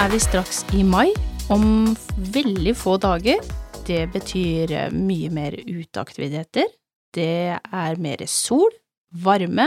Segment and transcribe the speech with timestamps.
[0.00, 1.10] Er vi straks i mai,
[1.52, 1.90] om
[2.32, 3.42] veldig få dager.
[3.84, 6.70] Det betyr eh, mye mer uteaktiviteter.
[7.12, 8.70] Det er mer sol,
[9.12, 9.66] varme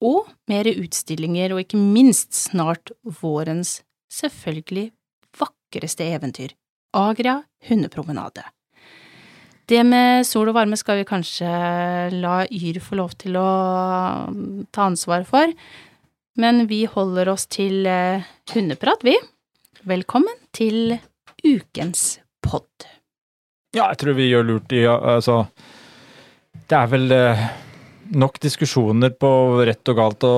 [0.00, 2.88] og mer utstillinger, og ikke minst snart
[3.20, 4.86] vårens selvfølgelig
[5.36, 6.54] vakreste eventyr,
[6.96, 8.46] Agria hundepromenade.
[9.68, 11.50] Det med sol og varme skal vi kanskje
[12.16, 13.44] la Yr få lov til å
[14.72, 15.52] ta ansvar for,
[16.40, 19.18] men vi holder oss til eh, hundeprat, vi.
[19.88, 20.98] Velkommen til
[21.40, 22.66] ukens pod.
[23.72, 25.46] Ja, jeg tror vi gjør lurt i Altså,
[26.68, 27.40] det er vel eh,
[28.20, 29.30] nok diskusjoner på
[29.64, 30.34] rett og galt og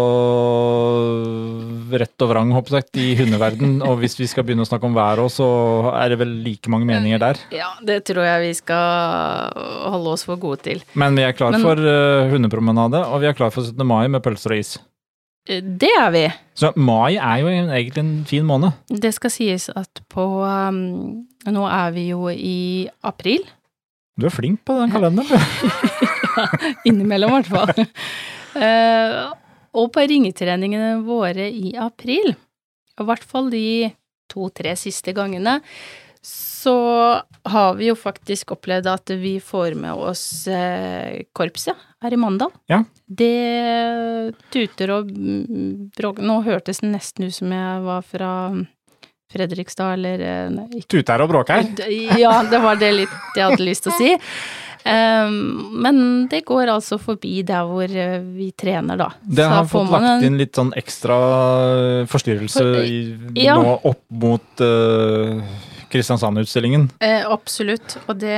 [1.98, 3.80] rett og vrang, håper jeg, i hundeverden.
[3.88, 5.48] Og hvis vi skal begynne å snakke om været òg, så
[5.96, 7.42] er det vel like mange meninger der.
[7.56, 9.50] Ja, det tror jeg vi skal
[9.90, 10.86] holde oss for gode til.
[10.94, 13.82] Men vi er klar Men- for eh, hundepromenade, og vi er klar for 17.
[13.90, 14.76] mai med pølser og is.
[15.48, 16.26] Eh, Det er vi.
[16.54, 18.72] Så mai er jo egentlig en fin måned.
[18.88, 23.42] Det skal sies at på um, Nå er vi jo i april.
[24.20, 25.70] Du er flink på den kalenderen, du.
[26.88, 27.86] Innimellom, i hvert fall.
[28.54, 29.32] Uh,
[29.72, 32.34] og på ringetreningene våre i april,
[33.00, 33.90] i hvert fall de
[34.30, 35.58] to-tre siste gangene,
[36.22, 36.74] så
[37.50, 42.52] har vi jo faktisk opplevd at vi får med oss eh, korpset her i Mandal.
[42.70, 42.82] Ja.
[43.06, 45.10] Det tuter og
[45.98, 48.30] bråker Nå hørtes det nesten ut som jeg var fra
[49.32, 51.64] Fredrikstad, eller eh, nei, Tuter og bråker?
[52.20, 54.12] Ja, det var det litt jeg hadde lyst til å si.
[54.82, 55.36] Um,
[55.78, 59.06] men det går altså forbi der hvor eh, vi trener, da.
[59.22, 61.18] Det Så har får fått man lagt en- inn litt sånn ekstra
[62.10, 62.98] forstyrrelse For- i,
[63.44, 63.54] ja.
[63.62, 65.38] nå opp mot uh,
[65.92, 66.88] Kristiansand-utstillingen.
[67.04, 67.98] Eh, absolutt.
[68.06, 68.36] Og det,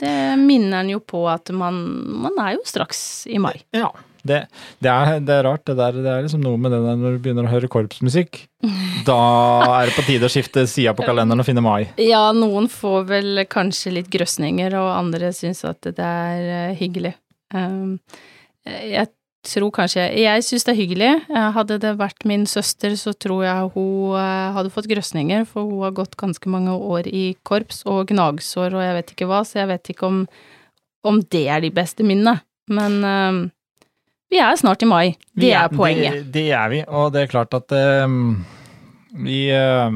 [0.00, 1.80] det minner en jo på at man,
[2.26, 3.56] man er jo straks i mai.
[3.76, 3.90] Ja.
[4.26, 4.40] Det,
[4.82, 5.98] det, er, det er rart, det der.
[6.02, 8.46] Det er liksom noe med det der når du begynner å høre korpsmusikk.
[9.06, 9.14] Da
[9.62, 11.84] er det på tide å skifte sida på kalenderen og finne mai.
[12.02, 17.12] Ja, noen får vel kanskje litt grøsninger, og andre syns at det er eh, hyggelig.
[17.54, 18.00] Um,
[18.66, 19.06] jeg
[19.46, 21.10] tror kanskje Jeg syns det er hyggelig.
[21.30, 25.68] Eh, Hadde det vært min søster, så tror jeg hun eh, hadde fått grøsninger, for
[25.68, 29.42] hun har gått ganske mange år i korps og gnagsår og jeg vet ikke hva,
[29.46, 30.22] så jeg vet ikke om,
[31.06, 32.40] om det er de beste minnene.
[32.66, 33.40] Men um,
[34.32, 35.14] vi er snart i mai.
[35.38, 36.18] Det er, er poenget.
[36.18, 38.16] Det, det er vi, og det er klart at eh,
[39.26, 39.90] vi uh,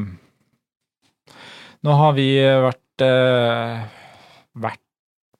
[1.81, 3.81] Nå har vi vært uh,
[4.61, 4.81] vært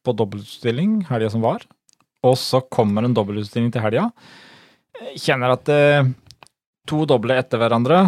[0.01, 1.65] på dobbeltutstilling helga som var,
[2.27, 4.09] og så kommer en dobbeltutstilling til helga.
[5.17, 6.11] Kjenner at eh,
[6.87, 8.03] to doble etter hverandre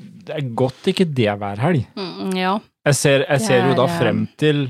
[0.00, 1.86] Det er godt ikke det er hver helg.
[1.96, 2.54] Mm, ja.
[2.88, 4.66] Jeg ser, jeg ser er, jo da eh, frem til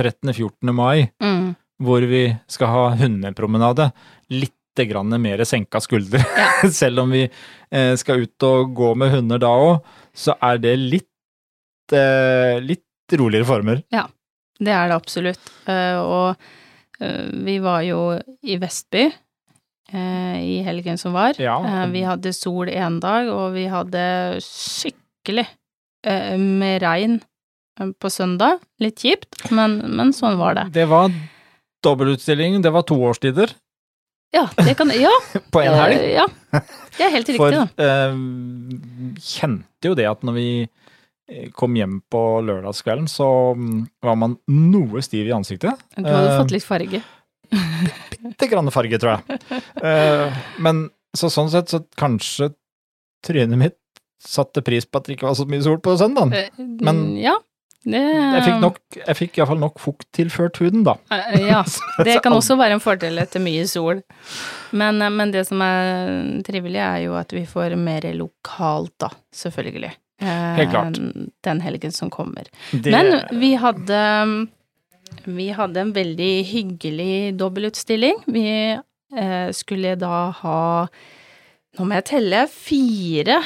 [0.00, 0.72] 13.-14.
[0.74, 1.54] mai, Mm.
[1.82, 3.90] hvor vi skal ha hundepromenade.
[4.30, 4.52] Litt
[4.88, 6.18] grann mer senka skuldre.
[6.36, 6.68] Ja.
[6.82, 9.84] Selv om vi eh, skal ut og gå med hunder da òg,
[10.14, 13.82] så er det litt, eh, litt roligere former.
[13.92, 14.06] Ja,
[14.58, 15.50] Det er det absolutt.
[15.66, 16.36] Uh, og
[16.98, 17.98] vi var jo
[18.42, 19.04] i Vestby
[19.92, 21.34] eh, i helgen som var.
[21.42, 21.56] Ja.
[21.66, 24.04] Eh, vi hadde sol én dag, og vi hadde
[24.44, 25.46] skikkelig
[26.06, 27.18] eh, med regn
[27.80, 28.60] eh, på søndag.
[28.80, 30.68] Litt kjipt, men, men sånn var det.
[30.78, 31.10] Det var
[31.84, 33.50] dobbeltutstilling, det var to årstider
[34.34, 35.12] Ja, det kan Ja.
[35.52, 35.98] på en helg.
[36.00, 36.28] eh, ja.
[36.96, 37.66] Det er helt riktig, For da.
[37.76, 38.16] eh,
[39.20, 40.83] kjente jo det at når vi eh,
[41.56, 43.26] kom hjem på lørdagskvelden, så
[43.56, 45.80] mm, var man noe stiv i ansiktet.
[45.96, 47.00] Du hadde eh, fått litt farge.
[48.24, 49.40] Bitte grann farge, tror jeg.
[49.84, 50.86] Eh, men
[51.16, 52.50] så sånn sett, så kanskje
[53.24, 53.78] trynet mitt
[54.24, 56.32] satte pris på at det ikke var så mye sol på søndagen.
[56.36, 57.38] Eh, men- Ja.
[57.86, 60.94] Det Jeg fikk, nok, jeg fikk iallfall nok fukt tilført huden, da.
[61.12, 61.62] Eh, Ja.
[62.04, 64.00] Det kan også være en fordel etter mye sol.
[64.72, 69.10] Men, eh, men det som er trivelig, er jo at vi får mer lokalt, da,
[69.34, 69.92] selvfølgelig.
[70.22, 70.98] Eh, Helt klart.
[71.44, 72.46] Den helgen som kommer.
[72.70, 74.48] Det, Men vi hadde
[75.24, 78.22] Vi hadde en veldig hyggelig dobbeltutstilling.
[78.26, 80.58] Vi eh, skulle da ha
[81.74, 83.40] Nå må jeg telle fire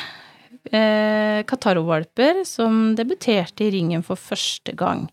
[0.69, 5.06] eh, Kataro-valper som debuterte i ringen for første gang.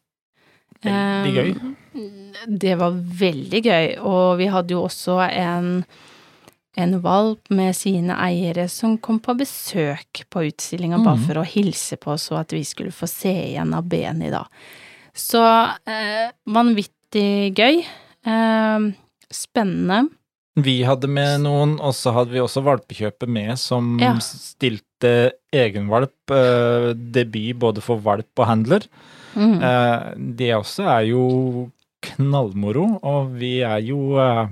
[0.83, 1.53] Veldig gøy.
[1.95, 5.69] Eh, Det var veldig gøy, og vi hadde jo også en
[6.77, 11.25] en valp med sine eiere som kom på besøk på utstillinga bare Mhm.
[11.27, 14.45] for å hilse på oss, og at vi skulle få se igjen av Beni da.
[15.13, 15.39] Så
[15.87, 17.85] eh, vanvittig gøy.
[18.25, 18.79] Eh,
[19.31, 20.09] spennende.
[20.57, 24.13] Vi hadde med noen, og så hadde vi også valpekjøpet med, som Ja.
[24.19, 26.13] stilte egenvalp.
[26.31, 28.81] Eh, debut både for valp og handler.
[29.35, 29.61] Mm.
[29.61, 31.71] Eh, det også er jo
[32.01, 34.47] knallmoro, og vi er jo eh,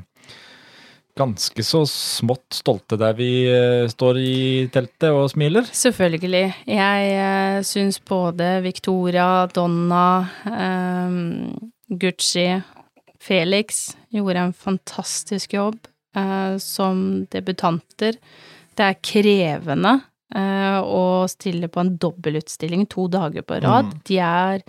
[1.17, 4.37] ganske så smått stolte der vi eh, står i
[4.73, 5.67] teltet og smiler.
[5.69, 6.45] Selvfølgelig.
[6.69, 10.05] Jeg uh, syns både Victoria, Donna,
[10.47, 11.51] um,
[11.89, 12.47] Gucci,
[13.23, 15.77] Felix gjorde en fantastisk jobb
[16.17, 18.17] uh, som debutanter.
[18.73, 19.99] Det er krevende
[20.33, 23.91] å stille på en dobbeltutstilling to dager på rad.
[23.91, 23.99] Mm.
[24.09, 24.63] De er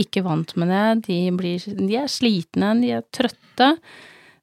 [0.00, 1.10] ikke vant med det.
[1.10, 3.74] De, blir, de er slitne, de er trøtte.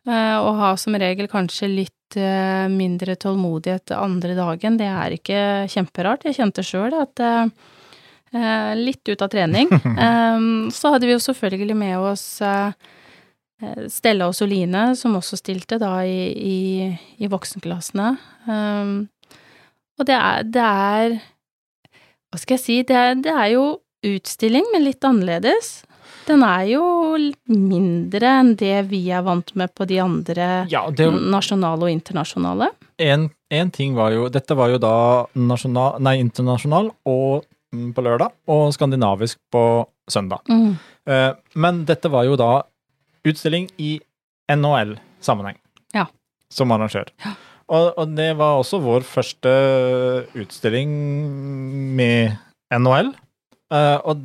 [0.08, 4.78] Og har som regel kanskje litt uh, mindre tålmodighet andre dagen.
[4.80, 5.42] Det er ikke
[5.74, 6.24] kjemperart.
[6.30, 7.50] Jeg kjente sjøl at uh,
[8.80, 9.72] litt ut av trening.
[10.78, 12.26] så hadde vi jo selvfølgelig med oss
[13.90, 16.58] Stella og Soline, som også stilte da i, i,
[17.24, 18.10] i voksenklassene.
[19.98, 21.16] Og det er, det er
[22.30, 22.78] Hva skal jeg si?
[22.86, 23.64] Det er, det er jo
[24.06, 25.87] utstilling, men litt annerledes.
[26.28, 26.84] Den er jo
[27.48, 32.72] mindre enn det vi er vant med på de andre Ja, det, nasjonale og internasjonale.
[33.00, 34.96] en, en ting var jo Dette var jo da
[35.40, 39.64] nasjonal, nei, internasjonal og mm, på lørdag, og skandinavisk på
[40.12, 40.44] søndag.
[40.52, 40.76] Mm.
[41.08, 42.52] Uh, men dette var jo da
[43.28, 43.98] utstilling i
[44.52, 45.58] NHL-sammenheng.
[45.96, 46.08] Ja.
[46.52, 47.12] Som arrangør.
[47.68, 49.54] Og, og det var også vår første
[50.40, 50.92] utstilling
[52.00, 52.38] med
[52.72, 53.12] NHL.
[53.72, 54.22] Uh, og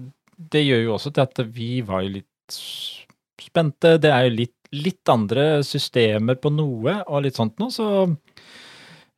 [0.51, 3.97] det gjør jo også til at vi var jo litt spente.
[4.03, 8.09] Det er jo litt, litt andre systemer på noe og litt sånt noe, så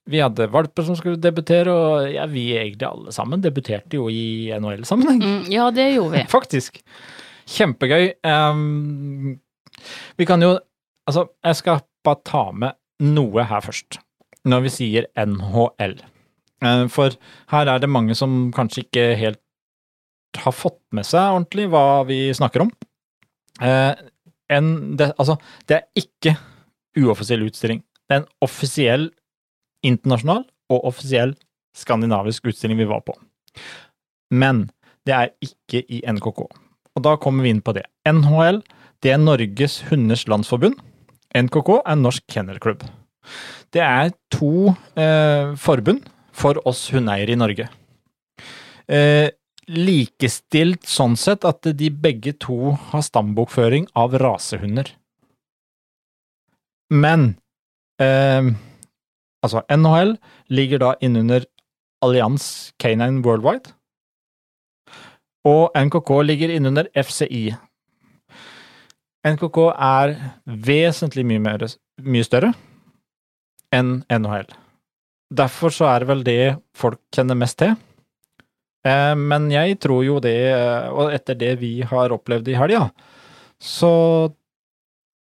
[0.05, 4.53] vi hadde valper som skulle debutere, og ja, vi egentlig alle sammen debuterte jo i
[4.53, 5.23] NHL-sammenheng.
[5.23, 6.25] Mm, ja, det gjorde vi.
[6.37, 6.83] Faktisk.
[7.49, 8.11] Kjempegøy.
[8.25, 9.39] Um,
[10.17, 10.59] vi kan jo
[11.05, 13.99] Altså, jeg skal bare ta med noe her først,
[14.49, 15.99] når vi sier NHL.
[16.65, 17.13] Eh, for
[17.53, 19.41] her er det mange som kanskje ikke helt
[20.43, 22.73] har fått med seg ordentlig hva vi snakker om.
[23.63, 23.93] Eh,
[24.55, 25.39] en, det, altså,
[25.69, 26.37] det er ikke
[27.01, 27.83] uoffisiell utstilling.
[28.05, 29.09] Det er en offisiell
[29.85, 31.35] internasjonal og offisiell
[31.77, 33.17] skandinavisk utstilling vi var på.
[34.35, 34.69] Men
[35.07, 36.45] det er ikke i NKK.
[36.95, 37.85] Og da kommer vi inn på det.
[38.09, 38.63] NHL
[39.05, 40.79] det er Norges hunders landsforbund.
[41.37, 42.85] NKK er Norsk Kennelklubb.
[43.75, 47.67] Det er to eh, forbund for oss hundeeiere i Norge.
[48.89, 49.29] Eh,
[49.71, 54.91] likestilt sånn sett at de begge to har stambokføring av rasehunder.
[56.93, 57.35] Men
[58.03, 58.51] eh,
[59.45, 60.17] altså, NHL
[60.53, 61.47] ligger da innunder
[62.05, 63.73] Allianz Canine Worldwide,
[65.45, 67.55] og NKK ligger innunder FCI.
[69.25, 70.15] NKK er
[70.45, 71.65] vesentlig mye, mer,
[72.05, 72.53] mye større
[73.75, 74.47] enn NHL.
[75.35, 76.43] Derfor så er det vel det
[76.77, 77.75] folk kjenner mest til.
[78.85, 82.91] Eh, men jeg tror jo det, eh, og etter det vi har opplevd i helga,
[83.63, 83.93] så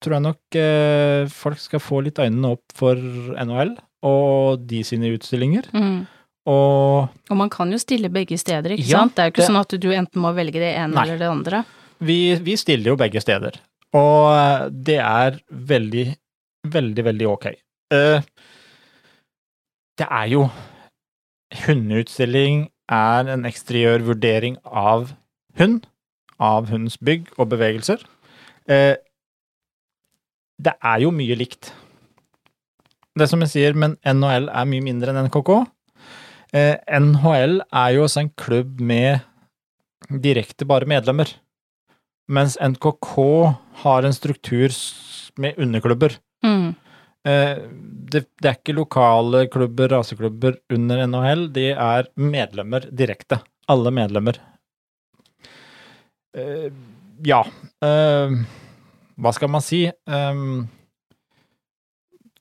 [0.04, 3.00] tror jeg nok eh, folk skal få litt øynene opp for
[3.40, 5.70] NHL og de sine utstillinger.
[5.74, 6.04] Mm.
[6.52, 9.16] Og Og man kan jo stille begge steder, ikke Ja, sant?
[9.16, 11.04] Det er jo ikke det- sånn at du enten må velge det ene Nei.
[11.08, 11.64] eller det andre.
[12.00, 13.56] vi, vi stiller jo begge steder.
[13.96, 16.18] Og det er veldig,
[16.68, 17.46] veldig, veldig ok.
[19.98, 20.50] Det er jo
[21.66, 25.14] Hundeutstilling er en eksteriør vurdering av
[25.60, 25.86] hund,
[26.40, 28.04] av hundens bygg og bevegelser.
[28.70, 28.96] Eh,
[30.62, 31.72] det er jo mye likt.
[33.16, 35.52] Det som jeg sier, men NHL er mye mindre enn NKK.
[36.56, 39.24] Eh, NHL er jo også en klubb med
[40.10, 41.30] direkte bare medlemmer.
[42.28, 43.16] Mens NKK
[43.84, 44.74] har en struktur
[45.38, 46.18] med underklubber.
[46.46, 46.76] Mm.
[47.26, 47.58] Eh,
[48.12, 53.40] det, det er ikke lokale klubber, raseklubber under NHL, de er medlemmer direkte.
[53.72, 54.38] Alle medlemmer.
[56.36, 56.68] Uh,
[57.26, 57.40] ja.
[57.82, 58.34] uh,
[59.16, 59.86] hva skal man si?
[60.06, 60.66] Um,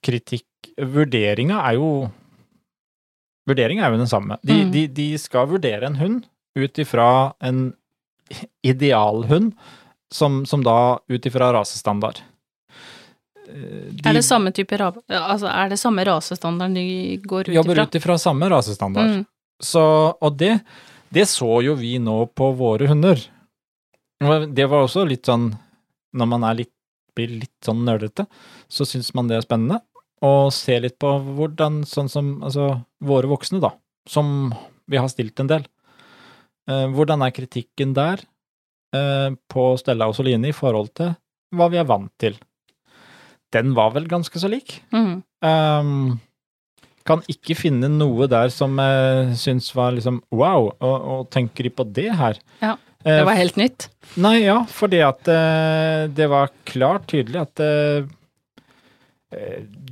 [0.05, 1.89] kritikk Vurderinga er jo
[3.49, 4.39] Vurderinga er jo den samme.
[4.43, 4.71] De, Mm.
[4.75, 6.25] de, de skal vurdere en hund
[6.59, 7.75] ut ifra en
[8.65, 9.53] idealhund,
[10.13, 12.21] som, som da ut ifra rasestandard.
[13.47, 17.95] De- Er det samme type Altså, er det samme rasestandarden de går ut jobber ut
[17.95, 19.11] ifra samme rasestandard.
[19.21, 19.27] Mm.
[19.63, 19.83] Så,
[20.21, 20.61] og det,
[21.13, 23.21] det så jo vi nå på våre hunder.
[24.55, 25.51] Det var også litt sånn,
[26.17, 26.73] når man er litt,
[27.15, 28.27] blir litt sånn nerdete,
[28.69, 29.81] så syns man det er spennende.
[30.25, 33.75] Og se litt på hvordan, sånn som altså, våre voksne, da,
[34.09, 34.55] som
[34.91, 35.67] vi har stilt en del.
[36.71, 38.23] Eh, hvordan er kritikken der
[38.97, 41.13] eh, på Stella og Soline i forhold til
[41.55, 42.39] hva vi er vant til?
[43.55, 44.81] Den var vel ganske så lik.
[44.95, 45.23] Mm.
[45.47, 45.93] Um,
[47.07, 51.73] kan ikke finne noe der som jeg syns var liksom wow, og, og tenker de
[51.73, 52.41] på det her?
[52.65, 53.89] Ja, Eh, Det var helt nytt.
[54.17, 58.07] Nei, ja, fordi at uh, det var klart tydelig at uh,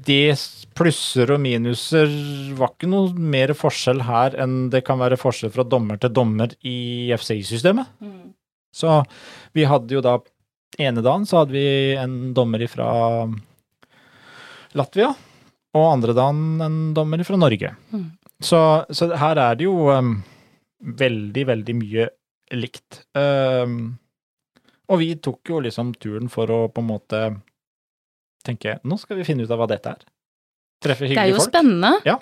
[0.07, 0.33] det
[0.79, 2.09] plusser og minuser
[2.57, 6.55] var ikke noe mer forskjell her enn det kan være forskjell fra dommer til dommer
[6.65, 7.91] i FCI-systemet.
[8.73, 9.03] Så
[9.53, 10.17] vi hadde jo da
[10.81, 11.67] ene dagen så hadde vi
[12.01, 12.89] en dommer fra
[14.79, 15.13] Latvia,
[15.73, 17.73] og andre dagen en dommer fra Norge.
[17.93, 18.11] Mm.
[18.43, 18.61] Så,
[18.91, 20.17] så her er det jo um,
[20.83, 22.09] veldig, veldig mye
[22.59, 23.03] likt.
[23.17, 23.97] Um,
[24.93, 27.23] og vi tok jo liksom turen for å på en måte
[28.43, 30.07] tenke nå skal vi finne ut av hva dette er.
[30.83, 31.53] Treffe Det er jo folk.
[31.53, 32.19] spennende.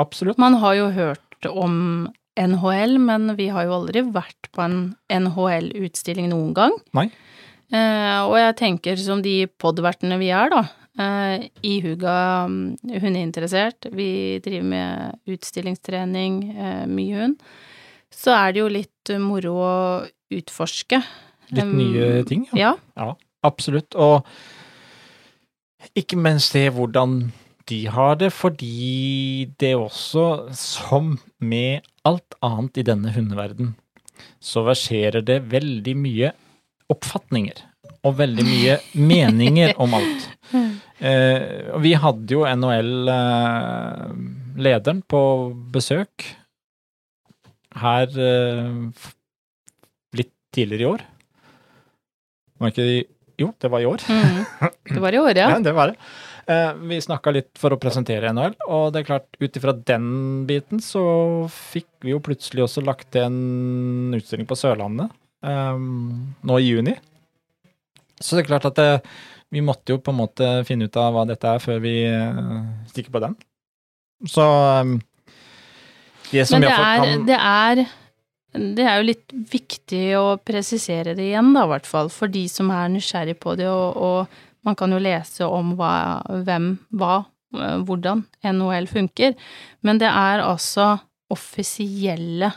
[0.00, 0.40] Absolutt.
[0.40, 2.08] Man har jo hørt om
[2.40, 4.80] NHL, men vi har jo aldri vært på en
[5.12, 6.74] NHL-utstilling noen gang.
[6.96, 7.08] Nei.
[7.70, 10.64] Eh, og jeg tenker som de podvertene vi er, da.
[10.98, 13.86] Eh, ihuga um, hundeinteressert.
[13.94, 17.42] Vi driver med utstillingstrening, uh, mye hund.
[18.10, 19.74] Så er det jo litt eh, moro å
[20.34, 20.98] utforske.
[21.54, 22.48] Litt nye ting.
[22.58, 22.74] Ja.
[22.98, 23.14] Ja,
[23.46, 23.96] Absolutt.
[23.96, 24.26] Og
[25.96, 27.30] ikke minst se hvordan
[27.70, 33.74] de har det, fordi det er også, som med alt annet i denne hundeverden,
[34.42, 36.32] så verserer det veldig mye
[36.92, 37.62] oppfatninger.
[38.06, 40.20] Og veldig mye meninger om alt.
[41.00, 41.40] Eh,
[41.80, 45.20] vi hadde jo NHL-lederen på
[45.72, 46.36] besøk
[47.80, 48.68] her eh,
[50.16, 51.00] litt tidligere i år.
[52.60, 53.00] Var ikke det
[53.40, 54.00] Jo, det var i år.
[54.04, 54.44] Mm.
[54.90, 55.48] Det var i år, ja.
[55.54, 55.96] Ja, det var det.
[56.50, 60.44] Eh, vi snakka litt for å presentere NHL, og det er klart, ut ifra den
[60.48, 61.02] biten så
[61.48, 65.08] fikk vi jo plutselig også lagt til en utstilling på Sørlandet
[65.46, 66.94] eh, nå i juni.
[68.20, 68.88] Så det er klart at det,
[69.50, 72.60] vi måtte jo på en måte finne ut av hva dette er før vi eh,
[72.90, 73.38] stikker på den.
[74.28, 74.92] Så eh,
[76.30, 77.84] det som Men det er, kan det er
[78.50, 82.42] det er jo litt viktig å presisere det igjen, da, i hvert fall, for de
[82.50, 85.92] som er nysgjerrig på det, og, og man kan jo lese om hva,
[86.46, 87.20] hvem, hva,
[87.54, 89.36] eh, hvordan NHL funker,
[89.86, 90.96] men det er altså
[91.30, 92.50] offisielle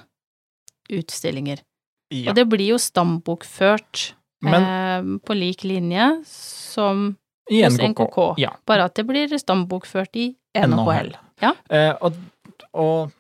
[0.90, 1.62] utstillinger.
[2.10, 4.83] ja, Og det blir jo stambokført Men eh,
[5.26, 7.10] på lik linje som
[7.52, 7.90] i hos NKK.
[8.08, 8.52] NKK, Ja.
[8.66, 11.14] bare at det blir stambokført i NHL.
[11.44, 11.54] Ja.
[11.70, 12.14] Eh, og,
[12.74, 13.12] og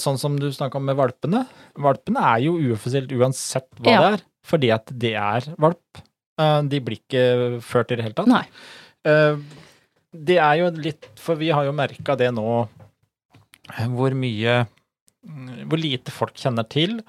[0.00, 1.42] sånn som du snakka om med valpene.
[1.76, 4.00] Valpene er jo uoffisielt uansett hva Ja.
[4.00, 6.00] det er, fordi at det er valp.
[6.40, 8.30] Eh, de blir ikke ført i det hele tatt.
[8.30, 8.44] Nei.
[9.04, 9.36] Eh,
[10.14, 12.68] det er jo litt For vi har jo merka det nå,
[13.76, 14.66] eh, hvor mye
[15.68, 17.00] Hvor lite folk kjenner til.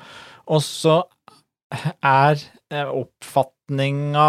[0.49, 1.03] Og så
[1.71, 2.39] er
[2.73, 4.25] eh, oppfatninga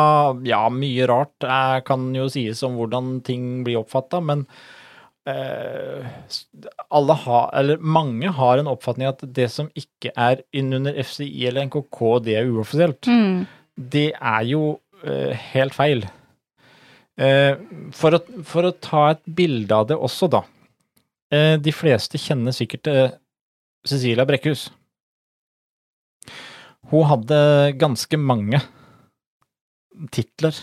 [0.49, 4.43] Ja, mye rart eh, kan jo sies om hvordan ting blir oppfatta, men
[5.29, 6.05] eh,
[6.91, 11.69] alle har, eller mange har en oppfatning at det som ikke er innunder FCI eller
[11.71, 13.47] NKK, det er uoffisielt Mm.
[13.77, 14.63] det er jo
[15.05, 16.05] eh, helt feil.
[17.21, 17.57] Eh,
[17.97, 20.43] for, å, for å ta et bilde av det også, da.
[21.33, 22.89] Eh, de fleste kjenner sikkert
[23.87, 24.69] Cecilia Brekkhus.
[26.91, 27.39] Hun hadde
[27.79, 28.61] ganske mange
[30.15, 30.57] titler.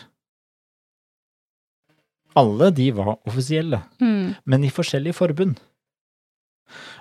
[2.38, 4.36] Alle de var offisielle Mm.
[4.46, 5.58] men i forskjellige forbund.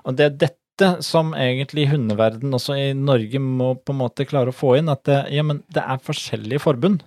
[0.04, 4.52] Og det er dette som egentlig hundeverden også i Norge må på en måte klare
[4.52, 7.02] å få inn, at det, ja, men det er forskjellige forbund.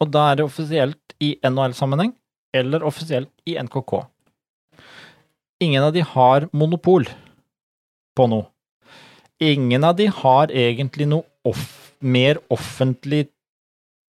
[0.00, 2.14] Og da er det offisielt i NHL-sammenheng,
[2.54, 4.06] eller offisielt i NKK.
[5.62, 7.06] Ingen av de har monopol
[8.16, 8.48] på noe.
[9.40, 13.26] Ingen av de har egentlig noe off mer offentlig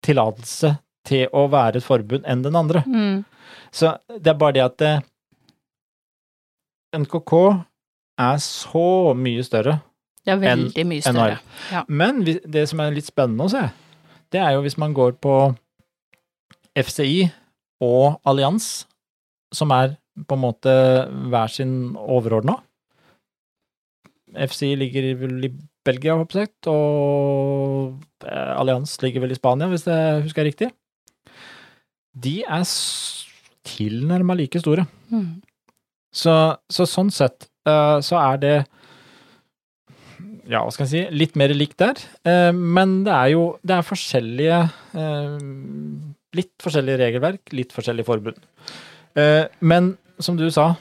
[0.05, 0.75] tillatelse
[1.07, 2.83] til å være et forbund enn den andre.
[2.87, 3.23] Mm.
[3.71, 4.93] Så det er bare det at det,
[6.97, 7.33] NKK
[8.17, 9.79] er så mye større.
[10.25, 11.37] Det er veldig mye større.
[11.37, 11.85] NHL.
[11.87, 13.63] Men det som er litt spennende å se,
[14.33, 15.35] det er jo hvis man går på
[16.77, 17.29] FCI
[17.83, 18.87] og Allians,
[19.55, 19.95] som er
[20.27, 20.73] på en måte
[21.31, 22.57] hver sin overordna.
[24.33, 25.51] FCI ligger vel i
[25.87, 30.71] Belgia, håper jeg, og Allianz Allians ligger vel i Spania, hvis jeg husker riktig.
[32.17, 32.65] De er
[33.67, 34.87] tilnærma like store.
[35.11, 35.39] Mm.
[36.13, 36.33] Så,
[36.71, 38.55] så sånn sett eh, så er det
[40.47, 41.99] ja, hva skal jeg si, litt mer likt der.
[42.27, 44.61] Eh, men det er jo det er forskjellige
[44.97, 45.41] eh,
[46.35, 48.41] Litt forskjellige regelverk, litt forskjellige forbund.
[49.17, 50.73] Eh, men som du sa,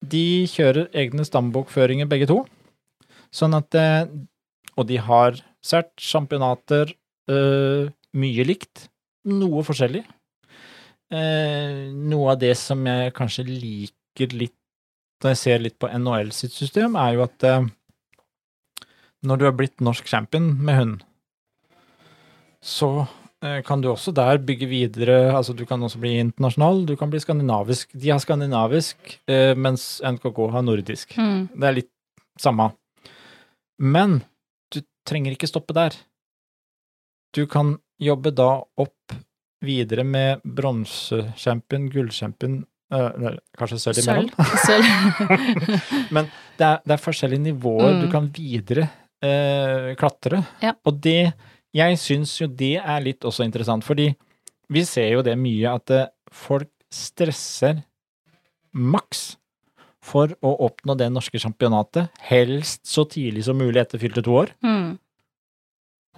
[0.00, 2.38] de kjører egne stambokføringer begge to.
[3.34, 4.06] Sånn at eh,
[4.78, 6.92] Og de har cert, championater,
[7.30, 8.88] øh, mye likt.
[9.30, 10.04] Noe forskjellig.
[11.14, 14.56] Eh, noe av det som jeg kanskje liker litt
[15.24, 17.66] når jeg ser litt på NHL sitt system, er jo at eh,
[19.24, 20.98] når du har blitt norsk champion med hund,
[22.64, 22.90] så
[23.40, 25.16] eh, kan du også der bygge videre.
[25.32, 27.96] Altså du kan også bli internasjonal, du kan bli skandinavisk.
[27.96, 31.16] De har skandinavisk, eh, mens NKK har nordisk.
[31.16, 31.48] Mm.
[31.56, 31.92] Det er litt
[32.40, 32.70] samme.
[33.80, 34.20] Men
[35.06, 35.96] trenger ikke stoppe der.
[37.34, 39.14] Du kan jobbe da opp
[39.64, 42.58] videre med bronsekjempen, gullkjempen,
[42.92, 44.50] øh, kanskje sølv imellom.
[44.66, 44.84] Sølv.
[46.14, 48.00] Men det er, det er forskjellige nivåer Mm.
[48.04, 48.88] du kan videre
[49.24, 50.44] øh, klatre.
[50.62, 50.74] Ja.
[50.84, 51.32] Og det
[51.74, 54.12] Jeg syns jo det er litt også interessant, fordi
[54.70, 57.80] vi ser jo det mye at eh, folk stresser
[58.72, 59.36] maks
[60.04, 64.52] for å oppnå det norske championatet, helst så tidlig som mulig etter fylte to år.
[64.64, 64.98] Mm.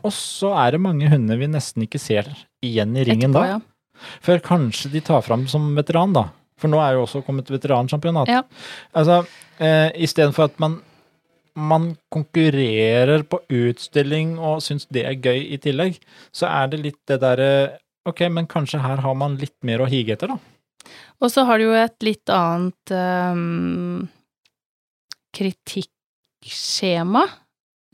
[0.07, 2.29] Og så er det mange hunder vi nesten ikke ser
[2.65, 3.57] igjen i ringen Etterpå, da.
[3.57, 4.17] ja.
[4.25, 6.27] Før kanskje de tar fram som veteran, da.
[6.61, 8.31] For nå er jo også kommet veteransjampionat.
[8.33, 8.43] Ja.
[8.97, 9.23] Altså,
[9.61, 10.79] eh, istedenfor at man,
[11.57, 16.01] man konkurrerer på utstilling og syns det er gøy i tillegg,
[16.33, 17.51] så er det litt det derre
[18.07, 20.37] Ok, men kanskje her har man litt mer å hige etter, da.
[21.23, 24.07] Og så har du jo et litt annet um,
[25.37, 27.25] kritikkskjema.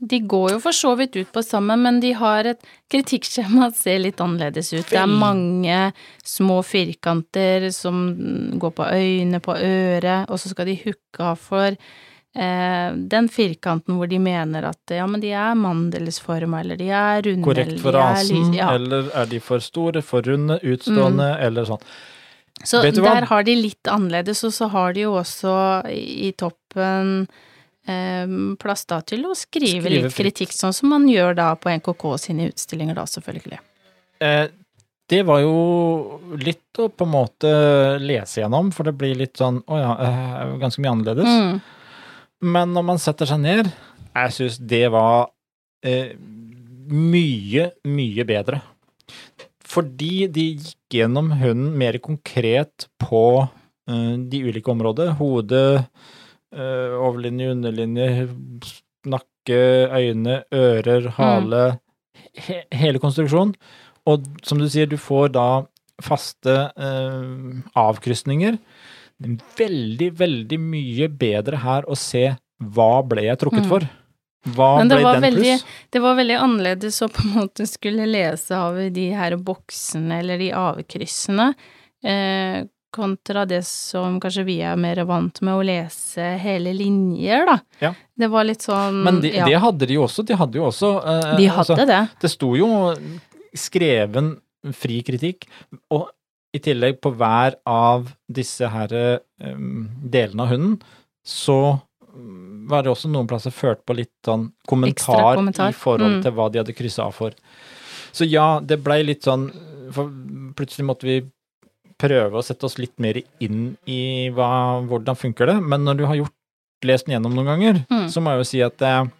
[0.03, 3.77] De går jo for så vidt ut på sammen, men de har et kritikkskjema som
[3.77, 4.89] ser litt annerledes ut.
[4.89, 5.77] Det er mange
[6.27, 8.01] små firkanter som
[8.59, 13.95] går på øyne, på øret, og så skal de hooke av for eh, den firkanten
[13.95, 17.85] hvor de mener at ja, men de er mandelsforma, eller de er runde, Korrekt eller
[17.85, 18.73] for de rasen, ja.
[18.75, 21.87] eller er de for store, for runde, utstående, eller sånn.
[22.63, 25.53] Så der har de litt annerledes, og så har de jo også
[25.89, 27.25] i toppen
[27.89, 31.73] eh, plass da til å skrive, Skrive litt kritikk, sånn som man gjør da på
[31.73, 33.59] NKK sine utstillinger, da selvfølgelig.
[34.23, 34.45] Eh,
[35.11, 35.55] det var jo
[36.39, 37.49] litt å på en måte
[38.01, 41.27] lese gjennom, for det blir litt sånn Å ja, eh, ganske mye annerledes.
[41.27, 41.59] Mm.
[42.53, 43.71] Men når man setter seg ned,
[44.13, 45.27] jeg syns det var
[45.85, 46.13] eh,
[46.93, 48.61] mye, mye bedre.
[49.73, 53.23] Fordi de gikk gjennom hunden mer konkret på
[53.89, 55.15] eh, de ulike områdene.
[55.17, 55.63] Hode,
[56.53, 58.09] eh, overlinje, underlinje,
[59.09, 59.61] nakke,
[59.97, 61.63] øyne, ører, hale.
[62.37, 63.55] He hele konstruksjonen.
[64.09, 65.47] Og som du sier, du får da
[66.03, 68.57] faste eh, avkrysninger.
[69.23, 72.33] Det er veldig, veldig mye bedre her å se
[72.63, 73.69] hva ble jeg trukket Mm.
[73.69, 73.89] for.
[74.43, 75.65] Hva Men det ble var den veldig- pluss?
[75.89, 80.37] Det var veldig annerledes å på en måte skulle lese av de her boksene eller
[80.41, 81.53] de avkryssene,
[82.03, 87.55] eh, kontra det som kanskje vi er mer vant med å lese hele linjer, da.
[87.79, 87.93] Ja.
[88.19, 90.25] Det var litt sånn Men de, ja, det hadde de jo også.
[90.27, 92.01] De hadde jo også eh, de altså, hadde det.
[92.21, 92.67] Det sto jo
[93.57, 94.35] skreven
[94.75, 95.47] fri kritikk,
[95.91, 96.09] og
[96.53, 99.17] i tillegg på hver av disse her eh,
[100.13, 100.77] delene av hunden,
[101.25, 101.79] så
[102.69, 105.69] var det også noen plasser ført på litt sånn kommentar, kommentar.
[105.69, 106.21] i forhold Mm.
[106.23, 107.31] til hva de hadde kryssa av for.
[108.13, 109.51] Så ja, det blei litt sånn
[109.93, 110.07] For
[110.55, 111.17] plutselig måtte vi
[111.99, 116.05] prøve å sette oss litt mer inn i hva, hvordan funker det, men når du
[116.05, 116.31] har gjort,
[116.83, 118.07] lest den gjennom noen ganger, Mm.
[118.09, 119.11] så må jeg jo si at det,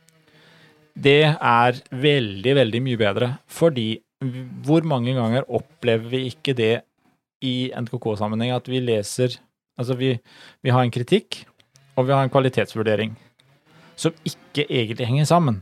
[0.99, 3.29] det er veldig, veldig mye bedre.
[3.47, 3.99] Fordi
[4.63, 6.81] hvor mange ganger opplever vi ikke det
[7.43, 9.37] i NKK-sammenheng, at vi leser
[9.79, 10.19] Altså, vi,
[10.63, 11.45] vi har en kritikk,
[11.97, 13.15] og vi har en kvalitetsvurdering,
[13.99, 15.61] som ikke egentlig henger sammen.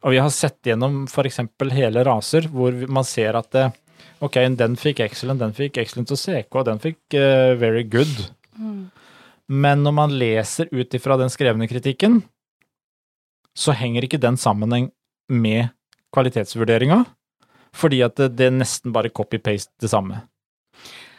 [0.00, 1.42] Og vi har sett gjennom f.eks.
[1.74, 3.66] hele raser, hvor man ser at det,
[4.24, 8.12] ok, den fikk excellent, den fikk excellent og CK, den fikk uh, very good.
[8.56, 8.88] Mm.
[9.50, 12.22] Men når man leser ut ifra den skrevne kritikken,
[13.56, 14.88] så henger ikke den sammenheng
[15.30, 15.68] med
[16.14, 17.02] kvalitetsvurderinga,
[17.76, 20.22] fordi at det, det nesten bare copy-paste det samme.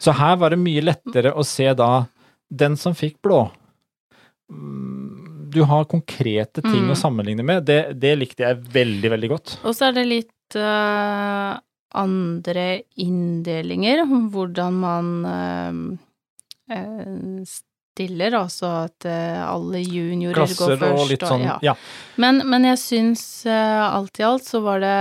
[0.02, 2.08] Så her var det mye lettere å se da
[2.50, 3.44] den som fikk blå.
[5.52, 6.92] Du har konkrete ting Mm.
[6.94, 7.66] å sammenligne med.
[7.68, 9.58] Det, det likte jeg veldig, veldig godt.
[9.68, 11.58] Og så er det litt uh,
[12.02, 12.66] andre
[13.04, 15.82] inndelinger, hvordan man uh,
[16.72, 21.02] uh, stiller, altså at alle juniorer går Klasser først.
[21.04, 21.58] og litt sånn, ja.
[21.62, 21.74] ja.
[22.24, 24.98] Men, men jeg syns alt i alt så var det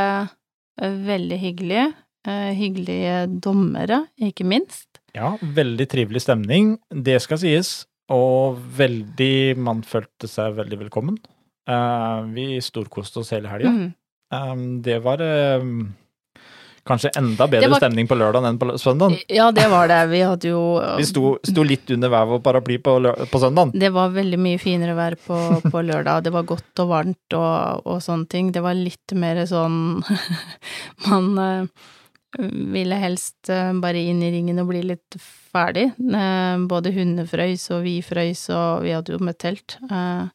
[1.07, 1.85] veldig hyggelig.
[2.29, 4.99] Hyggelige dommere, ikke minst.
[5.17, 7.71] Ja, veldig trivelig stemning, det skal sies.
[8.11, 11.19] Og veldig Man følte seg veldig velkommen.
[11.71, 13.71] Eh, vi storkoste oss hele helga.
[13.71, 13.91] Mm.
[14.31, 15.89] Um, det var um,
[16.87, 19.15] kanskje enda bedre var- stemning på lørdag enn på søndag.
[19.31, 20.01] Ja, det var det.
[20.11, 20.61] Vi hadde jo
[21.01, 22.97] Vi sto, sto litt under hver vår paraply på,
[23.31, 23.75] på søndag.
[23.79, 25.39] Det var veldig mye finere vær på,
[25.71, 26.25] på lørdag.
[26.27, 28.51] Det var godt og varmt og, og sånne ting.
[28.55, 29.81] Det var litt mer sånn
[31.09, 31.89] Man eh,
[32.39, 35.91] ville helst eh, bare inn i ringen og bli litt ferdig.
[35.99, 39.79] Eh, både hundene frøys, og vi frøys, og vi hadde jo med telt.
[39.91, 40.29] Eh,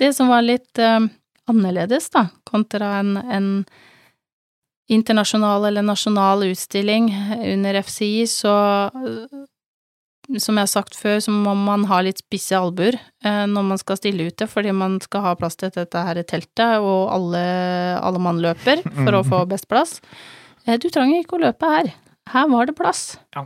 [0.00, 3.48] det som var litt annerledes, da, kontra en, en
[4.92, 7.08] internasjonal eller nasjonal utstilling
[7.40, 8.54] under FCI, så
[10.42, 13.80] som jeg har sagt før, så må man ha litt spisse albuer eh, når man
[13.80, 17.42] skal stille ute, fordi man skal ha plass til dette her teltet, og alle,
[18.00, 20.00] alle mann løper for å få best plass.
[20.66, 21.92] Eh, du trenger ikke å løpe her.
[22.32, 23.04] Her var det plass.
[23.36, 23.44] Ja.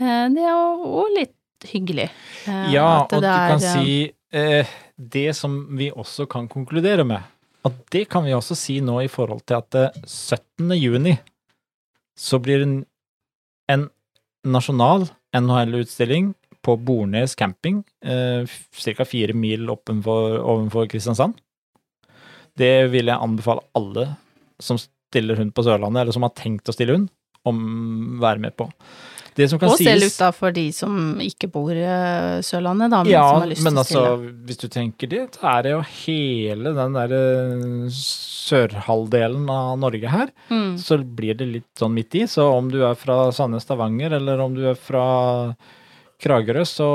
[0.00, 2.08] Eh, det er jo litt hyggelig.
[2.48, 4.66] eh, Ja, at og du kan si eh,
[4.96, 7.22] det som vi også kan konkludere med,
[7.64, 10.72] og det kan vi også si nå i forhold til at eh, 17.
[10.80, 11.18] juni
[12.18, 12.78] så blir det en,
[13.68, 13.84] en
[14.44, 19.04] nasjonal NHL-utstilling på Bornes camping, eh, ca.
[19.04, 21.34] fire mil oppenfor, ovenfor Kristiansand.
[22.58, 24.16] Det vil jeg anbefale alle
[24.62, 24.78] som
[25.12, 27.10] stiller hund på Sørlandet, eller som har tenkt å stille hund,
[27.46, 27.58] om
[28.22, 28.68] være med på.
[29.34, 31.70] Det som kan Og selv sies- ut da for de som ikke bor
[32.44, 34.32] Sørlandet, da, men ja, som har lyst men til å altså, stille.
[34.50, 37.22] hvis du tenker det, så er det jo hele den derre
[38.52, 40.76] sørhalvdelen av Norge her, Mm.
[40.78, 42.26] så blir det litt sånn midt i.
[42.28, 45.56] Så om du er fra Sandnes Stavanger, eller om du er fra
[46.22, 46.88] Kragerø, så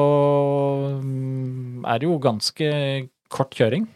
[1.01, 3.87] mm, er det jo ganske kort kjøring.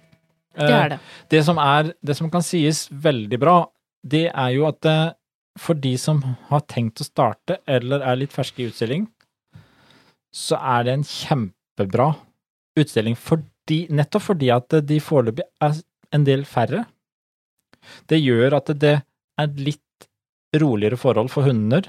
[0.57, 0.99] Det er det.
[1.29, 3.65] Det som, er, det som kan sies veldig bra,
[4.07, 5.13] det er jo at eh,
[5.59, 9.05] for de som har tenkt å starte, eller er litt ferske i utstilling,
[10.31, 12.07] så er det en kjempebra
[12.79, 13.17] utstilling.
[13.19, 15.81] Fordi, nettopp fordi at de foreløpig er
[16.15, 16.85] en del færre.
[18.07, 18.95] Det gjør at det
[19.41, 20.07] er litt
[20.61, 21.87] roligere forhold for hunder,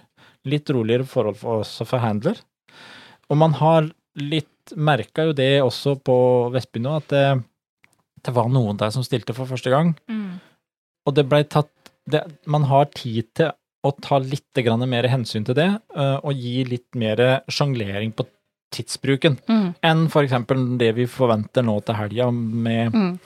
[0.48, 2.38] litt roligere forhold for, også for handler.
[3.30, 3.86] Og man har
[4.18, 6.16] litt merka jo det også på
[6.54, 7.26] Vestby nå, at det,
[8.22, 9.94] det var noen der som stilte for første gang.
[10.10, 10.38] Mm.
[11.06, 13.52] Og det blei tatt det, Man har tid til
[13.84, 14.44] å ta litt
[14.86, 18.26] mer hensyn til det, øh, og gi litt mer sjonglering på
[18.72, 19.74] tidsbruken Mm.
[19.82, 23.18] enn eksempel det vi forventer nå til helga med Mm.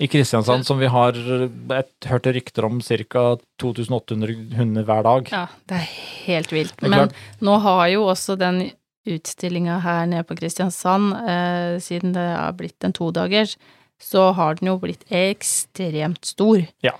[0.00, 3.36] i Kristiansand, som vi har hørt rykter om ca.
[3.60, 5.28] 2800 hunder hver dag.
[5.30, 5.88] Ja, det er
[6.26, 6.74] helt vilt.
[6.82, 8.72] Er Men nå har jo også den
[9.06, 13.56] utstillinga her nede på Kristiansand, eh, siden det har blitt en todagers,
[14.00, 16.66] så har den jo blitt ekstremt stor.
[16.82, 16.92] Ja.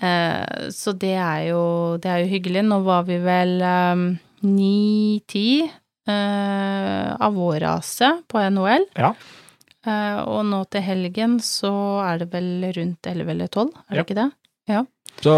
[0.00, 1.62] Eh, så det er jo,
[2.00, 2.62] det er jo hyggelig.
[2.64, 3.58] Nå var vi vel
[4.42, 5.46] ni-ti
[6.08, 8.86] eh, av vår rase på NHL.
[8.96, 9.12] Ja.
[9.86, 11.72] Eh, og nå til helgen så
[12.04, 14.04] er det vel rundt elleve eller tolv, er det Ja.
[14.08, 14.30] ikke det?
[15.20, 15.32] Så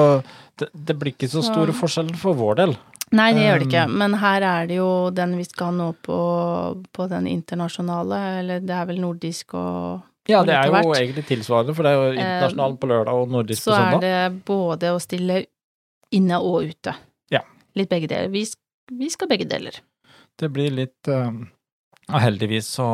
[0.61, 2.77] det, det blir ikke så Så- store forskjeller for vår del.
[3.13, 5.93] Nei, det gjør det ikke, Um, men her er det jo den vi skal nå
[6.03, 11.25] på, på den internasjonale, eller det er vel nordisk og Ja, det er jo egentlig
[11.27, 13.97] tilsvarende, for det er jo internasjonal på lørdag og nordisk på søndag.
[13.99, 15.41] så er det både å stille
[16.15, 16.95] inne og ute.
[17.35, 17.41] Ja.
[17.75, 18.29] Litt begge deler.
[18.31, 18.45] Vi,
[19.01, 19.81] vi skal begge deler.
[20.39, 21.49] Det blir litt um,
[22.13, 22.87] heldigvis så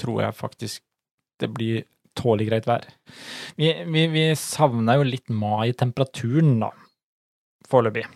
[0.00, 0.82] tror jeg faktisk
[1.40, 1.84] det blir
[2.16, 2.84] tålelig greit vær.
[3.60, 6.70] Vi, vi, vi savner jo litt mai-temperaturen, da.
[7.68, 8.06] Foreløpig.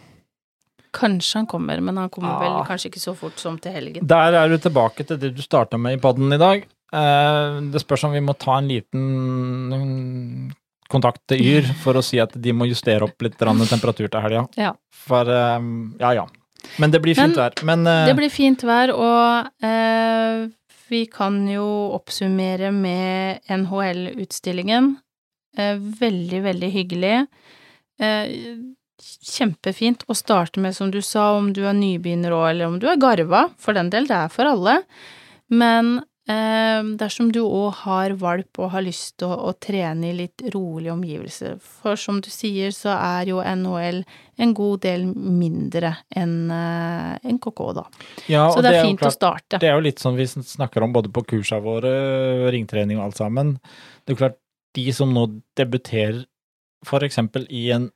[0.96, 2.40] Kanskje han kommer, men han kommer Ah.
[2.40, 4.06] vel kanskje ikke så fort som til helgen.
[4.08, 6.64] Der er du tilbake til det du starta med i podden i dag.
[6.92, 10.50] Eh, det spørs om vi må ta en liten
[10.90, 14.46] kontakt til Yr for å si at de må justere opp litt temperatur til helga.
[14.58, 14.74] Ja.
[15.06, 15.58] For eh,
[16.02, 16.26] ja, ja.
[16.82, 17.62] Men det blir fint Men vær.
[17.64, 20.48] Men eh, Det blir fint vær, og eh,
[20.90, 24.96] vi kan jo oppsummere med NHL-utstillingen.
[25.56, 27.14] Eh, veldig, veldig hyggelig.
[28.00, 28.34] Eh,
[29.00, 32.88] kjempefint å starte med, som du sa, om du er nybegynner òg, eller om du
[32.90, 34.80] er garva, for den del, det er for alle.
[35.50, 40.44] Men dersom du òg har valp og har lyst til å, å trene i litt
[40.54, 44.02] rolige omgivelser, for som du sier, så er jo NHL
[44.40, 47.84] en god del mindre enn eh, en KK, da.
[48.30, 49.60] ja, Så og det er fint fint å starte.
[49.60, 51.92] Det er jo litt sånn vi snakker om både på kursene våre,
[52.54, 53.56] ringtrening og alt sammen.
[54.04, 54.40] Det er klart,
[54.76, 55.26] de som nå
[55.58, 56.24] debuterer
[56.86, 57.90] for eksempel i en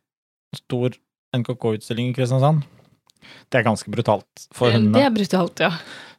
[0.56, 0.96] stor
[1.34, 2.64] NKK-utstilling i Kristiansand,
[3.50, 4.96] det er ganske brutalt for hundene.
[4.98, 5.70] Det er brutalt, ja.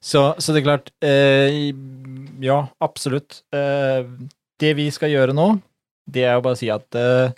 [0.06, 1.72] Så, så det er klart eh,
[2.46, 3.40] Ja, absolutt.
[3.56, 4.04] Eh,
[4.62, 5.48] det vi skal gjøre nå,
[6.06, 7.34] det er jo bare å si at eh,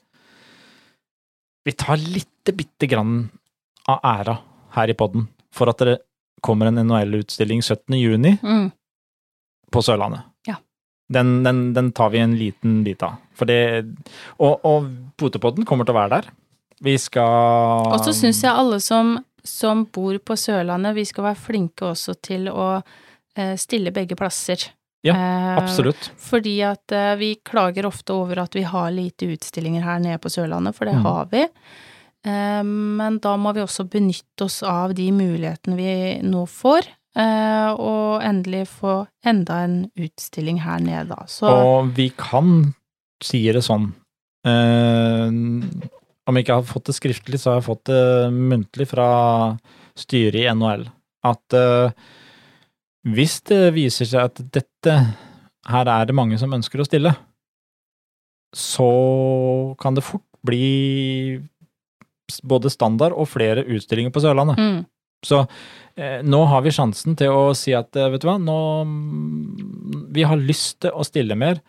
[1.67, 3.29] vi tar lite bitte grann
[3.89, 4.37] av æra
[4.77, 5.97] her i podden for at det
[6.45, 7.95] kommer en NHL-utstilling 17.
[7.97, 8.67] juni Mm.
[9.73, 10.21] på Sørlandet.
[10.47, 10.59] Ja.
[11.11, 13.15] Den, den, den tar vi en liten bit av.
[13.35, 13.85] For det
[14.37, 16.29] Og, og Potepodden kommer til å være der.
[16.83, 19.15] Vi skal Og så syns jeg alle som,
[19.47, 24.69] som bor på Sørlandet, vi skal være flinke også til å eh, stille begge plasser.
[25.05, 26.11] Ja, Eh, Absolutt.
[26.19, 30.31] Fordi at eh, vi klager ofte over at vi har lite utstillinger her nede på
[30.33, 31.05] Sørlandet, for det mm.
[31.05, 31.45] har vi.
[32.27, 35.91] Men da må vi også benytte oss av de mulighetene vi
[36.27, 36.89] nå får,
[37.77, 41.23] og endelig få enda en utstilling her nede, da.
[41.31, 42.73] Så Og vi kan
[43.23, 43.93] si det sånn
[46.27, 48.03] om jeg ikke har fått det skriftlig, så har jeg fått det
[48.35, 49.09] muntlig fra
[49.97, 50.85] styret i NHL,
[51.27, 51.95] at uh,
[53.07, 54.97] hvis det viser seg at dette
[55.67, 57.13] her er det mange som ønsker å stille,
[58.55, 58.89] så
[59.79, 61.39] kan det fort bli
[62.47, 64.59] både standard og flere utstillinger på Sørlandet.
[64.59, 64.85] Mm.
[65.25, 65.41] Så
[65.97, 70.03] eh, nå har vi sjansen til å si at eh, vet du hva, nå mm,
[70.13, 71.61] Vi har lyst til å stille mer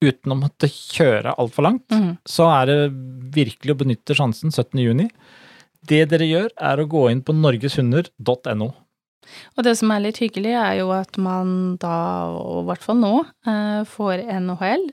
[0.00, 1.86] uten å måtte kjøre altfor langt.
[1.92, 2.14] Mm.
[2.28, 2.78] Så er det
[3.36, 4.80] virkelig å benytte sjansen 17.
[4.80, 5.08] juni.
[5.86, 8.70] Det dere gjør, er å gå inn på norgeshunder.no.
[9.56, 12.98] Og det som er litt hyggelig, er jo at man da, og i hvert fall
[13.00, 13.12] nå,
[13.46, 14.88] eh, får NHL.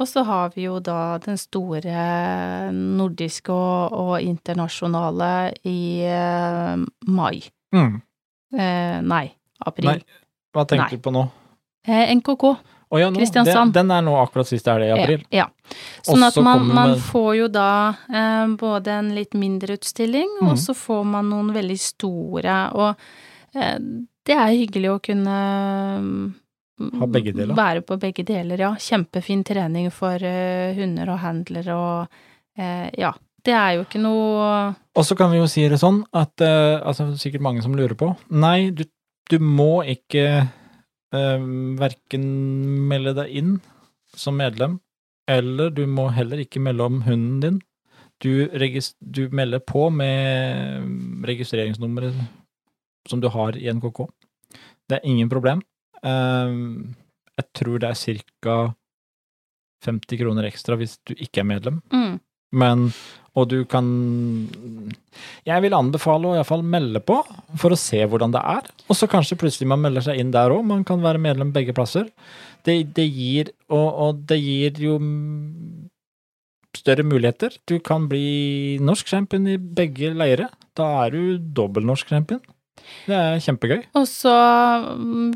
[0.00, 7.44] Og så har vi jo da den store nordiske og, og internasjonale i eh, mai.
[7.76, 8.00] Mm.
[8.56, 9.26] Eh, nei,
[9.64, 9.92] april.
[9.92, 10.20] Nei.
[10.52, 10.98] Hva tenker Nei.
[10.98, 11.26] du på nå?
[11.88, 12.56] Eh, NKK.
[12.92, 13.72] Å ja, nå, Kristiansand.
[13.72, 15.22] Den, den er nå akkurat siste helg i april.
[15.32, 15.46] Ja.
[15.48, 15.76] ja.
[16.04, 17.72] Sånn at man, man får jo da
[18.12, 20.50] eh, både en litt mindre utstilling, mm.
[20.50, 23.78] og så får man noen veldig store, og eh,
[24.28, 25.38] det er hyggelig å kunne
[26.04, 26.22] mm,
[27.00, 27.56] Ha begge deler.
[27.56, 28.72] Være på begge deler, ja.
[28.78, 32.16] Kjempefin trening for eh, hunder og handlere og
[32.58, 33.12] eh, ja.
[33.42, 34.48] Det er jo ikke noe
[34.94, 37.96] Og så kan vi jo si det sånn at eh, altså sikkert mange som lurer
[37.98, 38.84] på Nei, du,
[39.32, 40.44] du må ikke
[41.12, 42.24] verken
[42.88, 43.52] melde deg inn
[44.16, 44.78] som medlem,
[45.28, 47.60] eller du må heller ikke melde om hunden din.
[48.22, 48.46] Du,
[49.00, 52.14] du melder på med registreringsnummeret
[53.10, 54.06] som du har i NKK.
[54.88, 55.62] Det er ingen problem.
[56.02, 56.54] Eh,
[57.38, 58.56] jeg tror det er ca.
[59.82, 61.80] 50 kroner ekstra hvis du ikke er medlem.
[61.90, 62.20] mm,
[62.52, 62.92] Men,
[63.32, 63.86] og du kan
[65.46, 67.16] Jeg vil anbefale å iallfall melde på,
[67.60, 68.68] for å se hvordan det er.
[68.88, 70.64] Og så kanskje plutselig man melder seg inn der òg.
[70.68, 72.10] Man kan være medlem begge plasser.
[72.62, 74.98] Det, det gir Og, og det gir jo
[76.76, 77.56] større muligheter.
[77.68, 80.50] Du kan bli norsk champion i begge leire.
[80.76, 82.40] Da er du dobbel norsk champion.
[83.06, 83.82] Det er kjempegøy.
[83.98, 84.32] Og så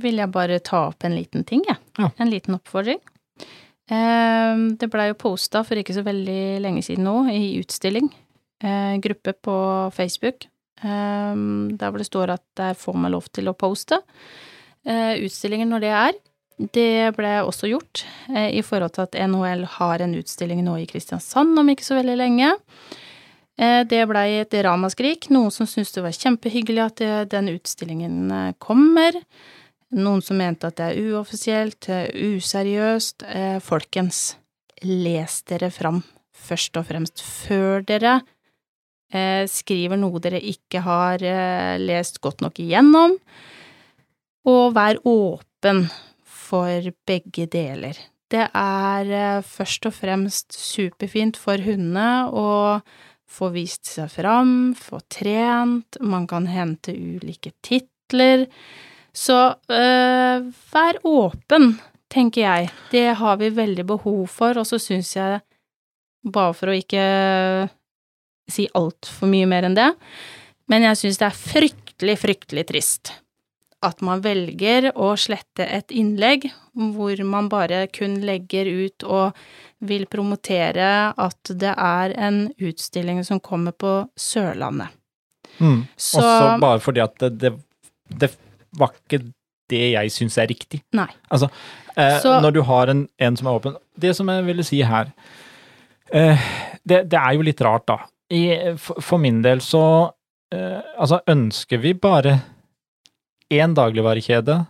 [0.03, 1.79] vil jeg bare ta opp en liten ting, jeg.
[1.99, 2.11] Ja.
[2.21, 3.01] En liten oppfordring.
[3.91, 8.11] Eh, det blei jo posta for ikke så veldig lenge siden nå, i utstilling.
[8.63, 9.57] Eh, gruppe på
[9.95, 10.49] Facebook.
[10.83, 11.35] Eh,
[11.77, 14.03] der hvor det står at der får man lov til å poste.
[14.87, 16.13] utstillingen utstillinger når det er.
[16.57, 20.87] Det ble også gjort eh, i forhold til at NHL har en utstilling nå i
[20.89, 22.55] Kristiansand om ikke så veldig lenge.
[23.61, 25.29] Eh, Det blei et ramaskrik.
[25.29, 29.21] Noen som syntes det var kjempehyggelig at eh, den utstillingen eh, kommer.
[29.97, 33.25] Noen som mente at det er uoffisielt, useriøst.
[33.25, 34.37] Eh, Folkens,
[34.85, 36.03] les dere fram,
[36.37, 38.19] først og fremst, før dere
[39.09, 43.17] eh, skriver noe dere ikke har eh, lest godt nok igjennom.
[44.47, 45.87] Og vær åpen
[46.29, 47.97] for begge deler.
[48.31, 52.49] Det er først og fremst superfint for hundene å
[53.27, 58.47] få vist seg fram, få trent, man kan hente ulike titler.
[59.17, 59.37] Så
[59.73, 61.77] øh, vær åpen,
[62.13, 62.71] tenker jeg.
[62.93, 65.41] Det har vi veldig behov for, og så syns jeg,
[66.27, 67.05] bare for å ikke
[68.51, 69.93] si altfor mye mer enn det,
[70.71, 73.15] men jeg syns det er fryktelig, fryktelig trist
[73.85, 76.49] at man velger å slette et innlegg
[76.97, 79.37] hvor man bare kun legger ut og
[79.87, 84.89] vil promotere at det er en utstilling som kommer på Sørlandet.
[85.59, 85.85] Mm.
[85.97, 87.53] Så Også bare fordi at det, det,
[88.09, 88.33] det
[88.79, 89.23] var ikke
[89.71, 90.83] det jeg syns er riktig.
[90.95, 91.09] Nei.
[91.33, 91.49] Altså,
[91.97, 94.83] eh, Så- når du har en, en som er åpen Det som jeg ville si
[94.83, 95.13] her
[96.13, 96.39] eh,
[96.87, 97.97] det, det er jo litt rart, da.
[98.31, 100.13] I, for, for min del så
[100.53, 102.41] eh, Altså, ønsker vi bare
[103.51, 104.67] én dagligvarekjede,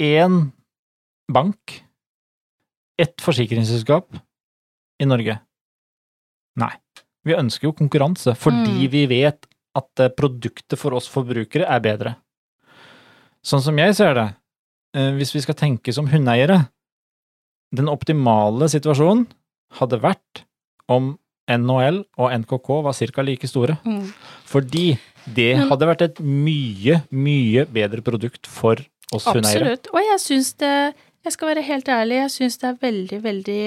[0.00, 0.50] én
[1.32, 1.84] bank,
[3.00, 4.16] ett forsikringsselskap
[5.00, 5.38] i Norge?
[6.60, 6.72] Nei.
[7.24, 8.90] Vi ønsker jo konkurranse, fordi Mm.
[8.90, 12.16] vi vet at eh, produktet for oss forbrukere er bedre.
[13.46, 14.28] Sånn som jeg ser det,
[14.96, 16.68] eh, hvis vi skal tenke som hundeeiere,
[17.74, 19.26] den optimale situasjonen
[19.78, 20.44] hadde vært
[20.90, 21.14] om
[21.50, 23.22] NHL og NKK var ca.
[23.22, 23.78] like store.
[23.84, 24.12] Mm.
[24.46, 24.98] Fordi
[25.34, 28.80] det hadde vært et mye, mye bedre produkt for
[29.14, 29.76] oss hundeeiere.
[29.76, 29.90] Absolutt.
[29.94, 30.74] Og jeg syns det
[31.20, 33.64] Jeg skal være helt ærlig, jeg syns det er veldig, veldig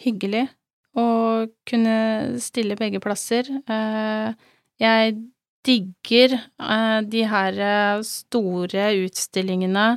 [0.00, 0.46] hyggelig
[0.96, 1.04] å
[1.68, 1.96] kunne
[2.40, 3.44] stille begge plasser.
[3.68, 4.32] Eh,
[4.80, 5.18] Jeg
[5.66, 9.88] digger eh, de her eh, store utstillingene,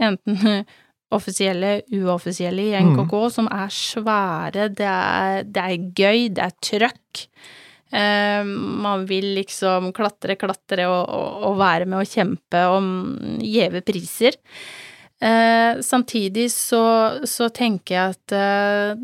[0.00, 0.62] enten
[1.16, 7.24] offisielle, uoffisielle i NKK, som er svære, det er, det er gøy, det er trøkk.
[7.90, 12.86] Eh, man vil liksom klatre, klatre og, og, og være med og kjempe om
[13.42, 14.38] gjeve priser.
[15.20, 16.84] Eh, samtidig så,
[17.28, 19.02] så tenker jeg at eh,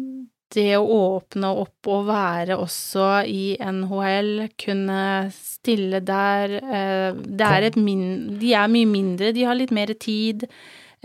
[0.55, 0.85] det å
[1.17, 5.01] åpne opp og være også i NHL, kunne
[5.35, 8.39] stille der eh, Det er et min...
[8.39, 10.45] De er mye mindre, de har litt mer tid.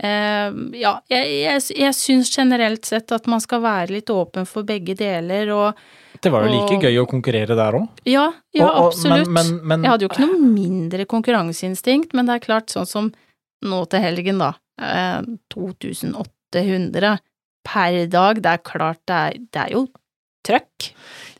[0.02, 4.62] Eh, ja, jeg, jeg, jeg syns generelt sett at man skal være litt åpen for
[4.66, 5.82] begge deler, og
[6.22, 7.88] Det var jo like Og- gøy å konkurrere der òg.
[8.06, 9.26] Ja, ja, Og- og- absolutt.
[9.28, 12.86] Men, men, men Jeg hadde jo ikke noe mindre konkurranseinstinkt, men det er klart, sånn
[12.86, 13.12] som
[13.62, 14.52] nå til helgen, da.
[14.82, 15.20] Eh,
[15.54, 17.18] 2800
[17.64, 18.40] per dag.
[18.42, 19.84] Det er klart, det er, det er jo
[20.46, 20.88] trøkk.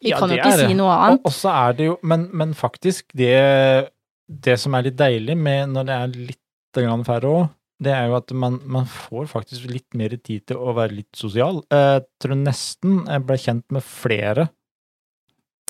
[0.03, 1.21] Vi Ja, kan jo ikke si noe annet.
[1.25, 3.91] og også er det jo Men, men faktisk, det,
[4.29, 6.39] det som er litt deilig med når det er litt
[6.79, 7.49] grann færre òg,
[7.83, 11.17] det er jo at man, man får faktisk litt mer tid til å være litt
[11.19, 11.63] sosial.
[11.71, 14.49] Jeg tror nesten jeg ble kjent med flere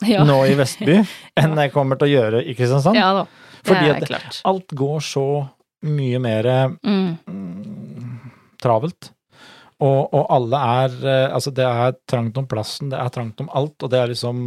[0.04, 0.98] Ja, nå i Vestby
[1.40, 2.96] enn jeg kommer til å gjøre i Kristiansand.
[3.00, 3.24] ja da.
[3.62, 4.40] Det Fordi er klart.
[4.44, 5.24] alt går så
[5.86, 6.48] mye mer
[6.82, 7.16] Mm.
[7.26, 8.30] mm,
[8.62, 9.12] travelt.
[9.82, 13.48] Og, og alle er eh, Altså, det er trangt om plassen, det er trangt om
[13.56, 14.42] alt, og det er liksom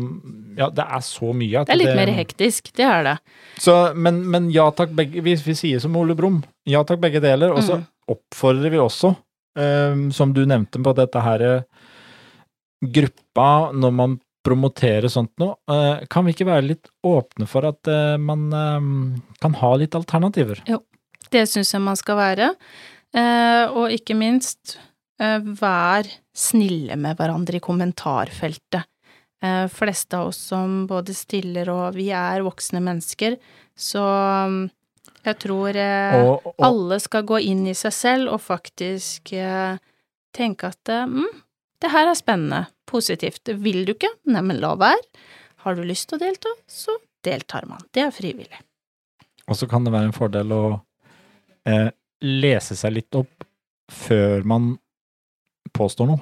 [0.55, 3.15] Ja, det er så mye at Det er litt mer hektisk, det er det.
[3.59, 7.19] Så, men, men ja takk, begge vi, vi sier som Ole Brumm, ja takk, begge
[7.25, 7.51] deler.
[7.57, 7.85] Og så Mm.
[8.15, 9.09] oppfordrer vi også,
[9.57, 11.41] um, som du nevnte på dette her
[12.85, 17.89] gruppa, når man promoterer sånt nå, uh, kan vi ikke være litt åpne for at
[17.89, 18.89] uh, man eh,
[19.41, 20.61] kan ha litt alternativer?
[20.69, 20.83] Jo,
[21.33, 22.51] Det syns jeg man skal være.
[23.15, 24.75] Uh, og ikke minst,
[25.15, 28.83] vær snille med hverandre i kommentarfeltet.
[29.45, 33.35] Eh, fleste av oss som både stiller og Vi er voksne mennesker,
[33.75, 34.03] så
[34.49, 34.61] mm,
[35.25, 39.75] jeg tror eh, Og, og, alle skal gå inn i seg selv og faktisk eh,
[40.35, 41.41] tenke at eh, mm,
[41.83, 43.51] det her er spennende, positivt.
[43.61, 44.13] Vil du ikke?
[44.31, 45.03] Neimen, la være.
[45.65, 47.83] Har du lyst til å delta, så deltar man.
[47.93, 48.61] Det er frivillig.
[49.45, 50.63] og så kan det være en fordel å
[51.67, 51.89] eh,
[52.23, 53.45] lese seg litt opp
[53.91, 54.71] før man
[55.73, 56.21] påstår noe.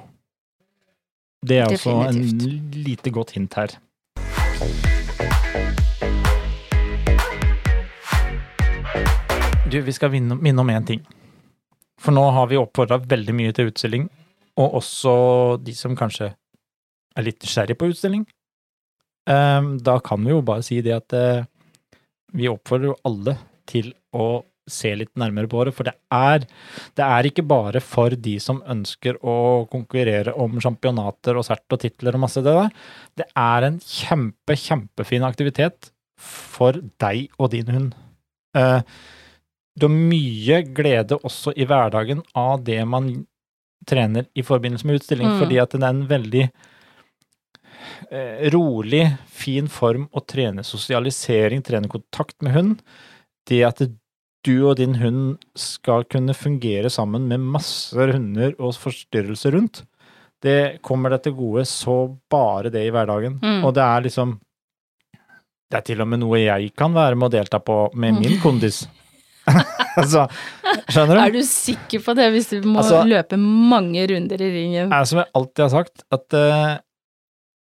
[1.44, 2.22] Det er også en
[2.72, 3.74] lite godt hint her.
[9.68, 11.02] Du, vi skal minne om én ting.
[12.00, 14.08] For nå har vi oppfordra veldig mye til utstilling,
[14.60, 15.14] og også
[15.64, 16.30] de som kanskje
[17.14, 18.24] er litt nysgjerrig på utstilling.
[19.30, 21.46] Ehm, da kan vi jo bare si det at eh,
[22.36, 23.36] vi oppfordrer jo alle
[23.70, 26.46] til å se litt nærmere på det, for det er,
[26.96, 31.82] det er ikke bare for de som ønsker å konkurrere om championater og sert og
[31.82, 32.70] titler og masse det der.
[33.20, 37.94] Det er en kjempe, kjempefin aktivitet for deg og din hund.
[38.56, 38.80] Eh,
[39.76, 43.26] du har mye glede også i hverdagen av det man
[43.84, 45.40] trener i forbindelse med utstilling, Mm.
[45.42, 46.44] fordi at det er en veldig
[48.10, 52.82] eh, rolig, fin form å trene sosialisering, trene kontakt med hund.
[53.48, 53.82] Det at
[54.44, 59.82] du og din hund skal kunne fungere sammen med masse hunder og forstyrrelser rundt,
[60.44, 61.94] det kommer deg til gode så
[62.30, 63.38] bare det i hverdagen.
[63.40, 63.62] Mm.
[63.64, 64.34] Og det er liksom
[65.72, 68.20] Det er til og med noe jeg kan være med å delta på med Mm.
[68.20, 68.82] min kondis.
[69.96, 70.26] altså,
[70.88, 71.20] skjønner du?
[71.24, 74.92] Er du sikker på det, hvis du må Altså- løpe mange runder i ringen?
[74.92, 76.76] er som jeg alltid har sagt, at uh,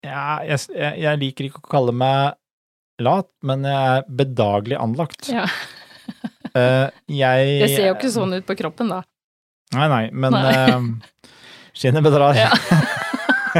[0.04, 2.34] ja, jeg, jeg, jeg liker ikke å kalle meg
[3.00, 5.28] lat, men jeg er bedagelig anlagt.
[5.32, 5.44] Ja.
[6.54, 6.88] Eh,
[7.20, 9.02] jeg Det ser jo ikke sånn ut på kroppen, da.
[9.76, 10.50] Nei, nei, men Nei.
[10.50, 10.80] eh,
[11.78, 12.34] skinnet bedrar.
[12.34, 12.50] Ja.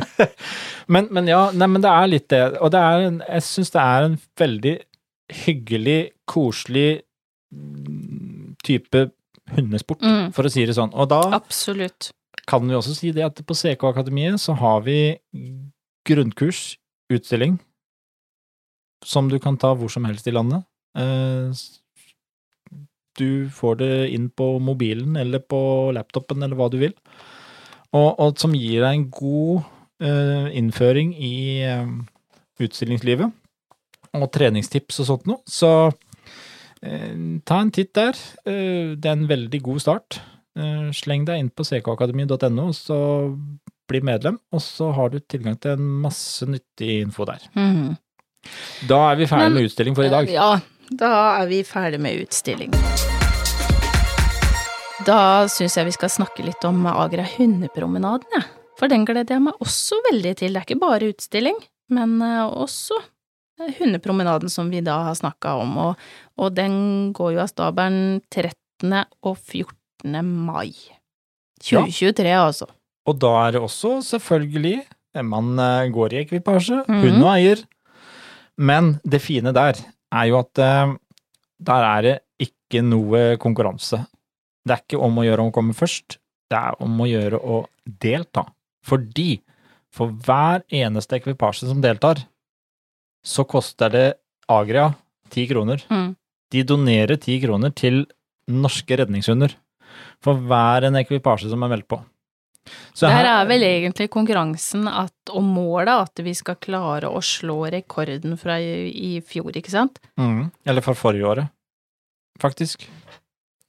[0.93, 2.43] men, men ja, nei, men det er litt det.
[2.61, 4.75] Og det er en, jeg syns det er en veldig
[5.45, 5.99] hyggelig,
[6.31, 6.89] koselig
[7.55, 9.07] mm, type
[9.55, 10.31] hundesport, Mm.
[10.35, 10.93] for å si det sånn.
[10.95, 12.11] Og da Absolutt.
[12.47, 14.99] kan vi også si det at på CK Akademiet så har vi
[16.07, 16.77] grunnkurs,
[17.11, 17.59] utstilling,
[19.05, 20.63] som du kan ta hvor som helst i landet.
[20.99, 21.51] Eh,
[23.21, 25.61] Du får det inn på mobilen eller på
[25.97, 26.97] laptopen eller hva du vil,
[27.93, 29.69] og, og som gir deg en god
[30.05, 31.35] uh, innføring i
[31.67, 31.91] uh,
[32.63, 33.31] utstillingslivet
[34.17, 35.43] og treningstips og sånt noe.
[35.51, 38.19] Så uh, ta en titt der.
[38.45, 40.21] Det er en veldig god start.
[40.97, 42.97] Sleng deg inn på ckakademi.no, så
[43.91, 47.47] bli medlem, og så har du tilgang til en masse nyttig info der.
[47.55, 47.95] Mm.
[48.89, 50.31] Da er vi ferdig Men- med utstilling for i dag.
[50.31, 50.61] Ja,
[50.91, 52.71] da er vi ferdig med utstilling.
[55.07, 58.47] Da syns jeg vi skal snakke litt om Agra hundepromenaden, jeg.
[58.79, 60.55] For den gleder jeg meg også veldig til.
[60.55, 61.57] Det er ikke bare utstilling,
[61.93, 65.75] men eh, også eh, hundepromenaden som vi da har snakka om.
[65.89, 66.05] Og,
[66.41, 66.75] og den
[67.17, 68.95] går jo av stabelen 13.
[69.29, 70.23] og 14.
[70.25, 70.71] mai.
[71.61, 72.71] 2023, altså.
[73.09, 74.79] Og da er det også selvfølgelig
[75.27, 77.03] man eh, går i ekvipasje, Mhm.
[77.05, 77.65] hund og eier.
[78.61, 79.77] Men det fine der
[80.13, 80.95] er jo at eh,
[81.61, 84.05] der er det ikke noe konkurranse.
[84.67, 86.19] Det er ikke om å gjøre å komme først,
[86.51, 88.47] det er om å gjøre å delta.
[88.87, 89.41] Fordi
[89.93, 92.21] For hver eneste ekvipasje som deltar,
[93.27, 94.05] så koster det
[94.49, 94.93] Agria
[95.31, 95.83] ti kroner.
[95.91, 96.13] Mm.
[96.55, 98.05] De donerer ti kroner til
[98.47, 99.57] norske redningshunder
[100.23, 101.99] for hver en ekvipasje som er meldt på.
[102.95, 107.19] Så Der her- er vel egentlig konkurransen at, og målet at vi skal klare å
[107.21, 109.99] slå rekorden fra i, i fjor, ikke sant?
[110.17, 111.49] mm, Eller fra forrige året,
[112.39, 112.87] faktisk.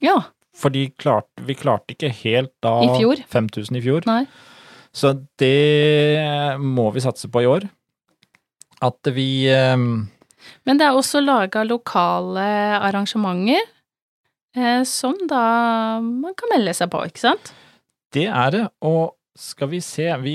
[0.00, 0.20] Ja.
[0.56, 3.22] For de klart, vi klarte ikke helt da I fjor?
[3.32, 4.04] 5000 i fjor.
[4.08, 4.24] Nei.
[4.92, 6.20] Så det
[6.60, 7.64] må vi satse på i år.
[8.84, 10.10] At vi um...
[10.66, 12.44] Men det er også laga lokale
[12.82, 13.62] arrangementer
[14.58, 15.44] eh, som da
[16.02, 17.52] man kan melde seg på, ikke sant?
[18.12, 20.34] Det er det, og skal vi se vi,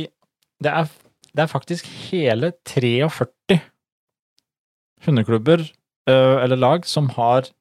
[0.64, 0.88] det, er,
[1.36, 3.60] det er faktisk hele 43
[5.06, 5.68] hundeklubber
[6.08, 7.52] eller lag som har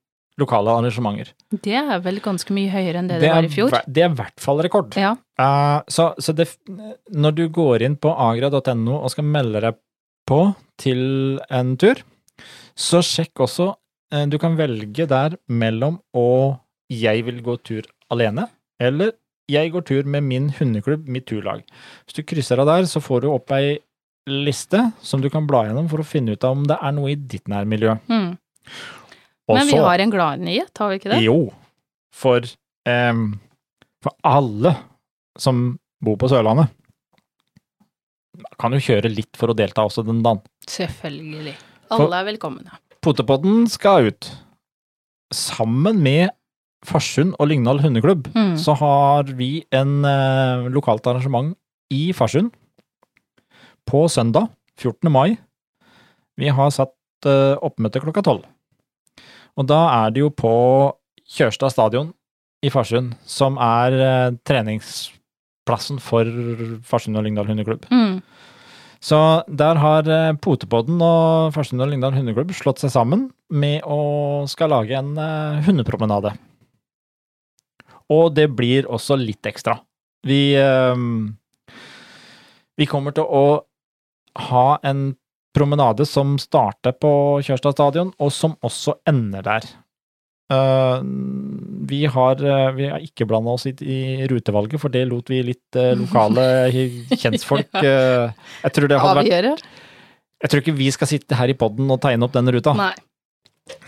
[0.40, 1.32] lokale arrangementer.
[1.64, 3.76] Det er vel ganske mye høyere enn det det, var i fjor.
[3.86, 4.96] det er i hvert fall rekord.
[5.00, 5.14] Ja.
[5.40, 6.50] Uh, så så det,
[7.12, 9.80] når du går inn på agra.no og skal melde deg
[10.28, 10.40] på
[10.80, 12.02] til en tur,
[12.76, 16.60] så sjekk også uh, Du kan velge der mellom å
[16.92, 17.82] 'jeg vil gå tur
[18.12, 19.12] alene' eller
[19.48, 21.64] 'jeg går tur med min hundeklubb, mitt turlag'.
[22.04, 23.78] Hvis du krysser av der, så får du opp ei
[24.26, 27.12] liste som du kan bla gjennom for å finne ut av om det er noe
[27.12, 27.96] i ditt nærmiljø.
[28.10, 28.36] Mm.
[29.48, 31.20] Og Men vi har en gladnyhet, har vi ikke det?
[31.22, 31.52] jo,
[32.12, 32.40] for,
[32.86, 33.38] em,
[34.02, 34.72] for alle
[35.38, 36.68] som bor på Sørlandet,
[38.60, 40.42] kan jo kjøre litt for å delta også den dagen.
[40.68, 41.54] Selvfølgelig.
[41.88, 42.78] For- Alle er velkomne.
[43.00, 44.30] Potepodden skal ut.
[45.32, 46.30] Sammen med
[46.84, 48.56] Farsund og Lyngdal hundeklubb Mm.
[48.58, 51.56] så har vi en eh, lokalt arrangement
[51.90, 52.50] i Farsund
[53.88, 55.10] på søndag 14.
[55.10, 55.38] mai.
[56.36, 56.92] Vi har satt
[57.24, 58.44] eh, oppmøte klokka tolv.
[59.56, 60.54] Og da er det jo på
[61.36, 62.12] Kjørstad stadion
[62.64, 66.28] i Farsund, som er eh, treningsplassen for
[66.86, 67.86] Farsund og Lyngdal hundeklubb.
[67.90, 68.20] Mm.
[69.02, 74.44] Så der har eh, Potepodden og Farsund og Lyngdal hundeklubb slått seg sammen med å
[74.50, 76.34] skal lage en eh, hundepromenade.
[78.12, 79.80] Og det blir også litt ekstra.
[80.26, 81.06] Vi eh,
[82.76, 83.64] Vi kommer til å
[84.50, 85.14] ha en
[85.56, 87.10] promenade som starter på
[87.46, 89.68] Kjørstad stadion, og som også ender der.
[90.46, 91.02] Uh,
[91.90, 95.40] vi har, uh, vi har ikke blanda oss i, i rutevalget, for det lot vi
[95.42, 96.44] litt uh, lokale
[97.22, 99.56] kjentfolk Jeg tror det hadde vært Avgjøre?
[100.44, 102.76] Jeg tror ikke vi skal sitte her i podden og tegne opp den ruta.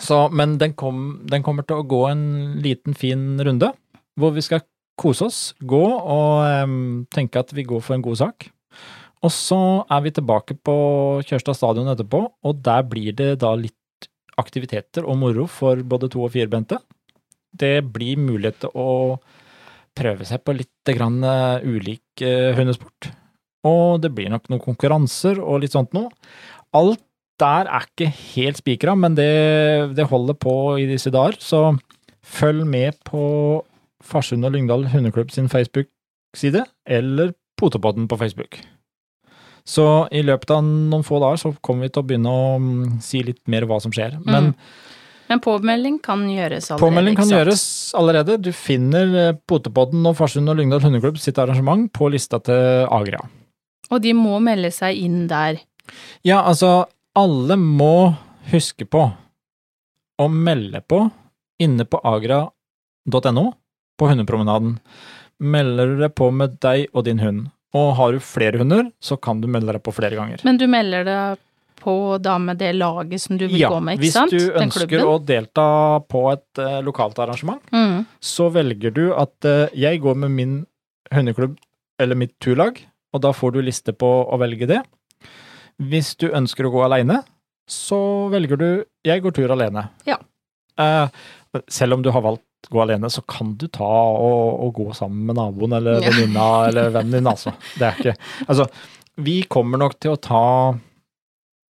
[0.01, 2.25] Så, men den, kom, den kommer til å gå en
[2.64, 3.71] liten, fin runde,
[4.19, 4.64] hvor vi skal
[4.99, 8.49] kose oss, gå og um, tenke at vi går for en god sak.
[9.25, 9.59] Og så
[9.91, 10.77] er vi tilbake på
[11.27, 13.75] Kjørstad stadion etterpå, og der blir det da litt
[14.39, 16.79] aktiviteter og moro for både to- og firbente.
[17.51, 19.19] Det blir mulighet til å
[19.99, 23.11] prøve seg på litt grann eh, ulik eh, hundesport.
[23.66, 26.12] Og det blir nok noen konkurranser og litt sånt noe.
[26.77, 27.03] Alt
[27.39, 31.39] der er ikke helt spikra, men det, det holder på i disse dager.
[31.43, 31.75] Så
[32.23, 33.23] følg med på
[34.05, 38.61] Farsund og Lyngdal hundeklubb sin Facebook-side, eller Potepodden på Facebook.
[39.69, 39.85] Så
[40.16, 43.21] i løpet av noen få dager så kommer vi til å begynne å mm, si
[43.27, 44.16] litt mer hva som skjer.
[44.25, 44.87] Men Mm.
[45.29, 46.87] Men påmelding kan gjøres allerede.
[46.87, 47.62] påmelding kan gjøres
[48.01, 48.39] allerede.
[48.41, 53.21] Du finner eh, Potepodden og Farsund og Lyngdal hundeklubb sitt arrangement på lista til Agria.
[53.93, 55.61] Og de må melde seg inn der.
[56.25, 58.14] Ja, altså, alle må
[58.53, 59.05] huske på
[60.19, 61.03] å melde på
[61.61, 63.47] inne på agra.no
[63.99, 64.79] på hundepromenaden.
[65.39, 69.19] Melder du deg på med deg og din hund, og har du flere hunder, så
[69.21, 70.41] kan du melde deg på flere ganger.
[70.47, 71.45] Men du melder deg
[71.79, 74.33] på da med det laget som du vil ja, gå med, ikke sant?
[74.33, 75.69] Ja, hvis du ønsker å delta
[76.11, 78.03] på et uh, lokalt arrangement, mm.
[78.21, 80.55] så velger du at uh, jeg går med min
[81.14, 81.57] hundeklubb
[82.03, 82.81] eller mitt turlag,
[83.14, 84.83] og da får du liste på å velge det.
[85.79, 87.23] Hvis du ønsker å gå alene,
[87.69, 88.01] så
[88.33, 88.69] velger du
[89.07, 89.89] jeg går tur alene.
[90.09, 90.19] Ja.
[90.81, 91.07] Uh,
[91.71, 95.27] selv om du har valgt gå alene, så kan du ta og, og gå sammen
[95.31, 96.11] med naboen eller Ja.
[96.11, 97.55] venninna eller vennen din, altså.
[97.79, 98.17] Det er ikke
[98.49, 98.67] Altså,
[99.19, 100.43] vi kommer nok til å ta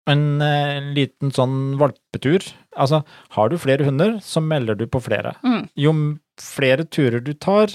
[0.07, 2.45] en en liten sånn valpetur.
[2.77, 5.33] Altså, har du flere hunder, så melder du på flere.
[5.43, 5.67] Mm.
[5.75, 5.93] Jo
[6.39, 7.73] flere turer du tar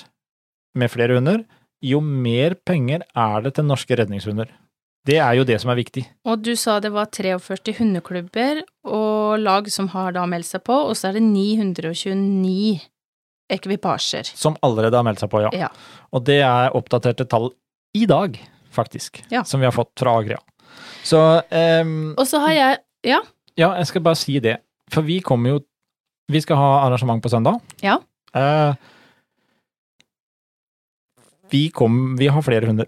[0.79, 1.45] med flere hunder,
[1.83, 4.47] jo mer penger er det til norske redningshunder.
[5.09, 6.05] Det er jo det som er viktig.
[6.29, 10.77] Og du sa det var 43 hundeklubber og lag som har da meldt seg på,
[10.77, 12.81] og så er det 929
[13.51, 14.31] ekvipasjer.
[14.39, 15.51] Som allerede har meldt seg på, ja.
[15.67, 15.69] Ja.
[16.15, 17.51] Og det er oppdaterte tall
[17.97, 18.39] i dag,
[18.75, 19.43] faktisk, Ja.
[19.43, 20.39] som vi har fått fra Agria.
[21.03, 21.19] Så
[21.51, 22.79] um, Og så har jeg
[23.09, 23.21] Ja,
[23.59, 24.59] Ja, jeg skal bare si det.
[24.93, 25.61] For vi kommer jo
[26.31, 27.59] Vi skal ha arrangement på søndag.
[27.83, 27.97] Ja.
[28.37, 28.75] Uh,
[31.51, 32.87] vi kom Vi har flere hunder.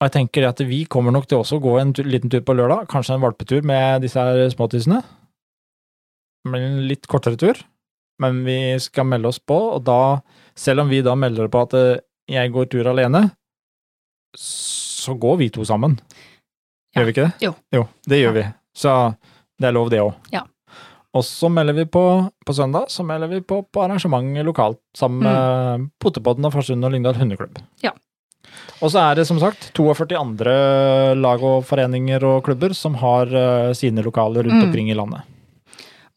[0.00, 2.54] Og jeg tenker at vi kommer nok til også å gå en liten tur på
[2.56, 5.02] lørdag, kanskje en valpetur med disse her småtissene.
[6.48, 7.58] Men en litt kortere tur.
[8.20, 9.98] Men vi skal melde oss på, og da,
[10.58, 12.00] selv om vi da melder på at eh,
[12.30, 13.30] jeg går tur alene,
[14.38, 15.96] så går vi to sammen.
[16.94, 17.00] Ja.
[17.00, 17.32] Gjør vi ikke det?
[17.46, 17.52] Jo.
[17.74, 18.44] Jo, det gjør vi.
[18.76, 18.94] Så
[19.60, 20.12] det er lov, det òg.
[20.34, 20.44] Ja.
[21.16, 22.02] Og så melder vi på
[22.46, 26.92] på søndag, så melder vi på på arrangement lokalt sammen med Potepodden og Farsund og
[26.94, 27.58] Lyngdal hundeklubb.
[27.58, 27.66] Mm.
[27.82, 27.90] Ja.
[28.80, 30.54] Og så er det som sagt 42 andre
[31.18, 34.68] lag og foreninger og klubber som har uh, sine lokaler rundt Mm.
[34.68, 35.26] omkring i landet.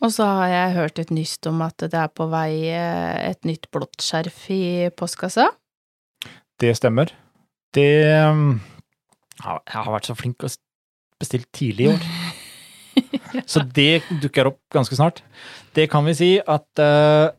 [0.03, 3.47] Og så har jeg hørt et nyst om at det er på vei eh, et
[3.47, 5.47] nytt blått skjerf i postkassa.
[6.59, 7.13] Det stemmer.
[7.73, 7.87] Det
[8.27, 8.59] um,
[9.39, 10.57] Jeg har vært så flink og
[11.21, 12.07] bestilt tidlig i år.
[13.49, 15.23] Så det dukker opp ganske snart.
[15.73, 17.31] Det kan vi si at uh,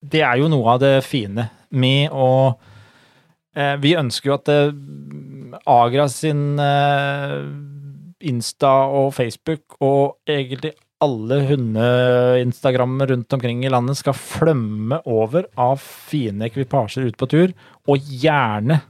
[0.00, 5.58] det er jo noe av det fine med å uh, Vi ønsker jo at uh,
[5.68, 6.56] Agra sin
[8.24, 10.72] Insta og Facebook og egentlig
[11.04, 17.54] alle hunde-instagrammer rundt omkring i landet skal flømme over av fine ekvipasjer ut på tur,
[17.88, 18.80] og gjerne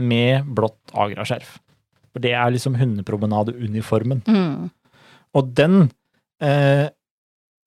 [0.00, 1.56] med blått agraskjerf.
[2.14, 4.22] For det er liksom hundepromenadeuniformen.
[4.30, 4.70] Mm.
[5.34, 5.88] Og den
[6.42, 6.86] eh,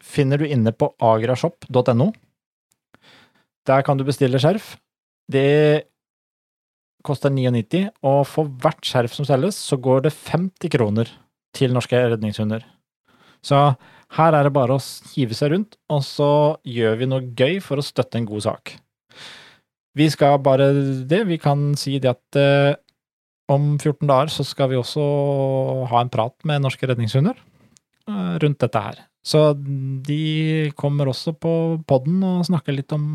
[0.03, 2.12] finner du inne på agrashop.no.
[3.68, 4.76] Der kan du bestille skjerf.
[5.28, 5.88] Det
[7.08, 11.12] koster 99, og for hvert skjerf som selges, så går det 50 kroner
[11.55, 12.64] til norske redningshunder.
[13.43, 13.60] Så
[14.16, 14.84] her er det bare å
[15.14, 16.32] hive seg rundt, og så
[16.68, 18.78] gjør vi noe gøy for å støtte en god sak.
[19.97, 20.70] Vi skal bare
[21.10, 21.24] det.
[21.28, 22.78] Vi kan si det at eh,
[23.51, 25.03] om 14 dager så skal vi også
[25.91, 29.01] ha en prat med norske redningshunder eh, rundt dette her.
[29.28, 31.53] Så de kommer også på
[31.89, 33.08] podden og snakker litt om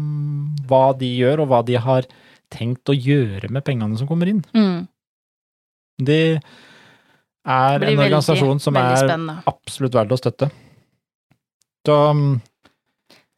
[0.68, 2.08] hva de gjør, og hva de har
[2.52, 4.42] tenkt å gjøre med pengene som kommer inn.
[4.52, 4.84] Mm.
[6.02, 10.50] Det er en veldig, organisasjon som veldig er absolutt verdt å støtte.
[11.86, 12.40] Så mm,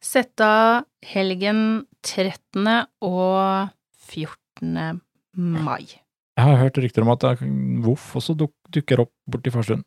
[0.05, 2.67] Sett av helgen 13.
[3.01, 3.69] og
[4.05, 5.01] 14.
[5.35, 5.85] mai.
[6.37, 7.25] jeg har hørt rykter om at
[7.83, 9.83] Voff også duk, dukker opp borti Farsund.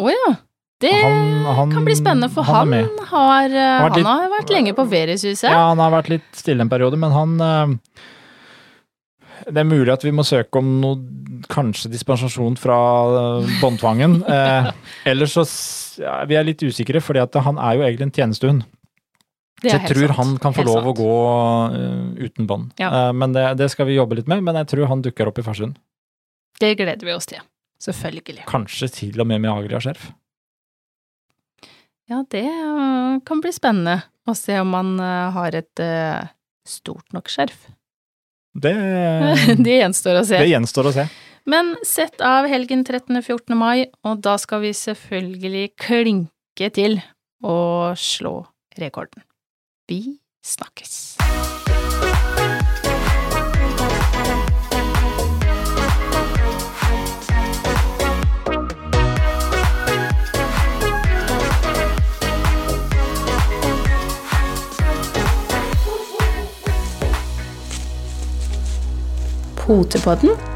[0.00, 0.34] Å ja!
[0.80, 4.06] Det Han- han- kan bli spennende, for han han, er har, eh, har han litt-
[4.06, 5.48] har vært lenge på Verieshuset.
[5.50, 7.66] Ja, han har vært litt stille en periode, men han eh,
[9.50, 10.96] Det er mulig at vi må søke om noe
[11.48, 12.76] kanskje dispensasjon fra
[13.42, 14.22] eh, båndtvangen.
[14.28, 14.72] Eh,
[15.06, 15.44] ellers så
[15.98, 18.66] Vi er litt usikre, fordi at han er jo egentlig en tjenestehund.
[19.62, 20.16] Så jeg tror sant.
[20.18, 21.12] han kan få Helt lov å gå
[21.78, 22.74] eh, uten bånd.
[22.80, 22.90] Ja.
[22.92, 25.40] Eh, men det, det skal vi jobbe litt med, men jeg tror han dukker opp
[25.40, 25.78] i Farsund.
[26.60, 27.40] Det gleder vi oss til.
[27.80, 28.44] Selvfølgelig.
[28.48, 30.10] Kanskje til og med med Agria-skjerf.
[32.12, 35.84] Ja, det øh, kan bli spennende å se om man øh, har et
[36.68, 37.66] stort nok skjerf.
[38.56, 38.74] Det,
[39.66, 40.40] det gjenstår å se.
[40.40, 41.08] det gjenstår å se.
[41.46, 43.54] Men sett av helgen 13.-14.
[43.54, 46.98] mai, og da skal vi selvfølgelig klinke til
[47.46, 48.40] og slå
[48.80, 49.22] rekorden.
[49.86, 51.14] Vi snakkes.
[69.66, 70.55] Potepodden,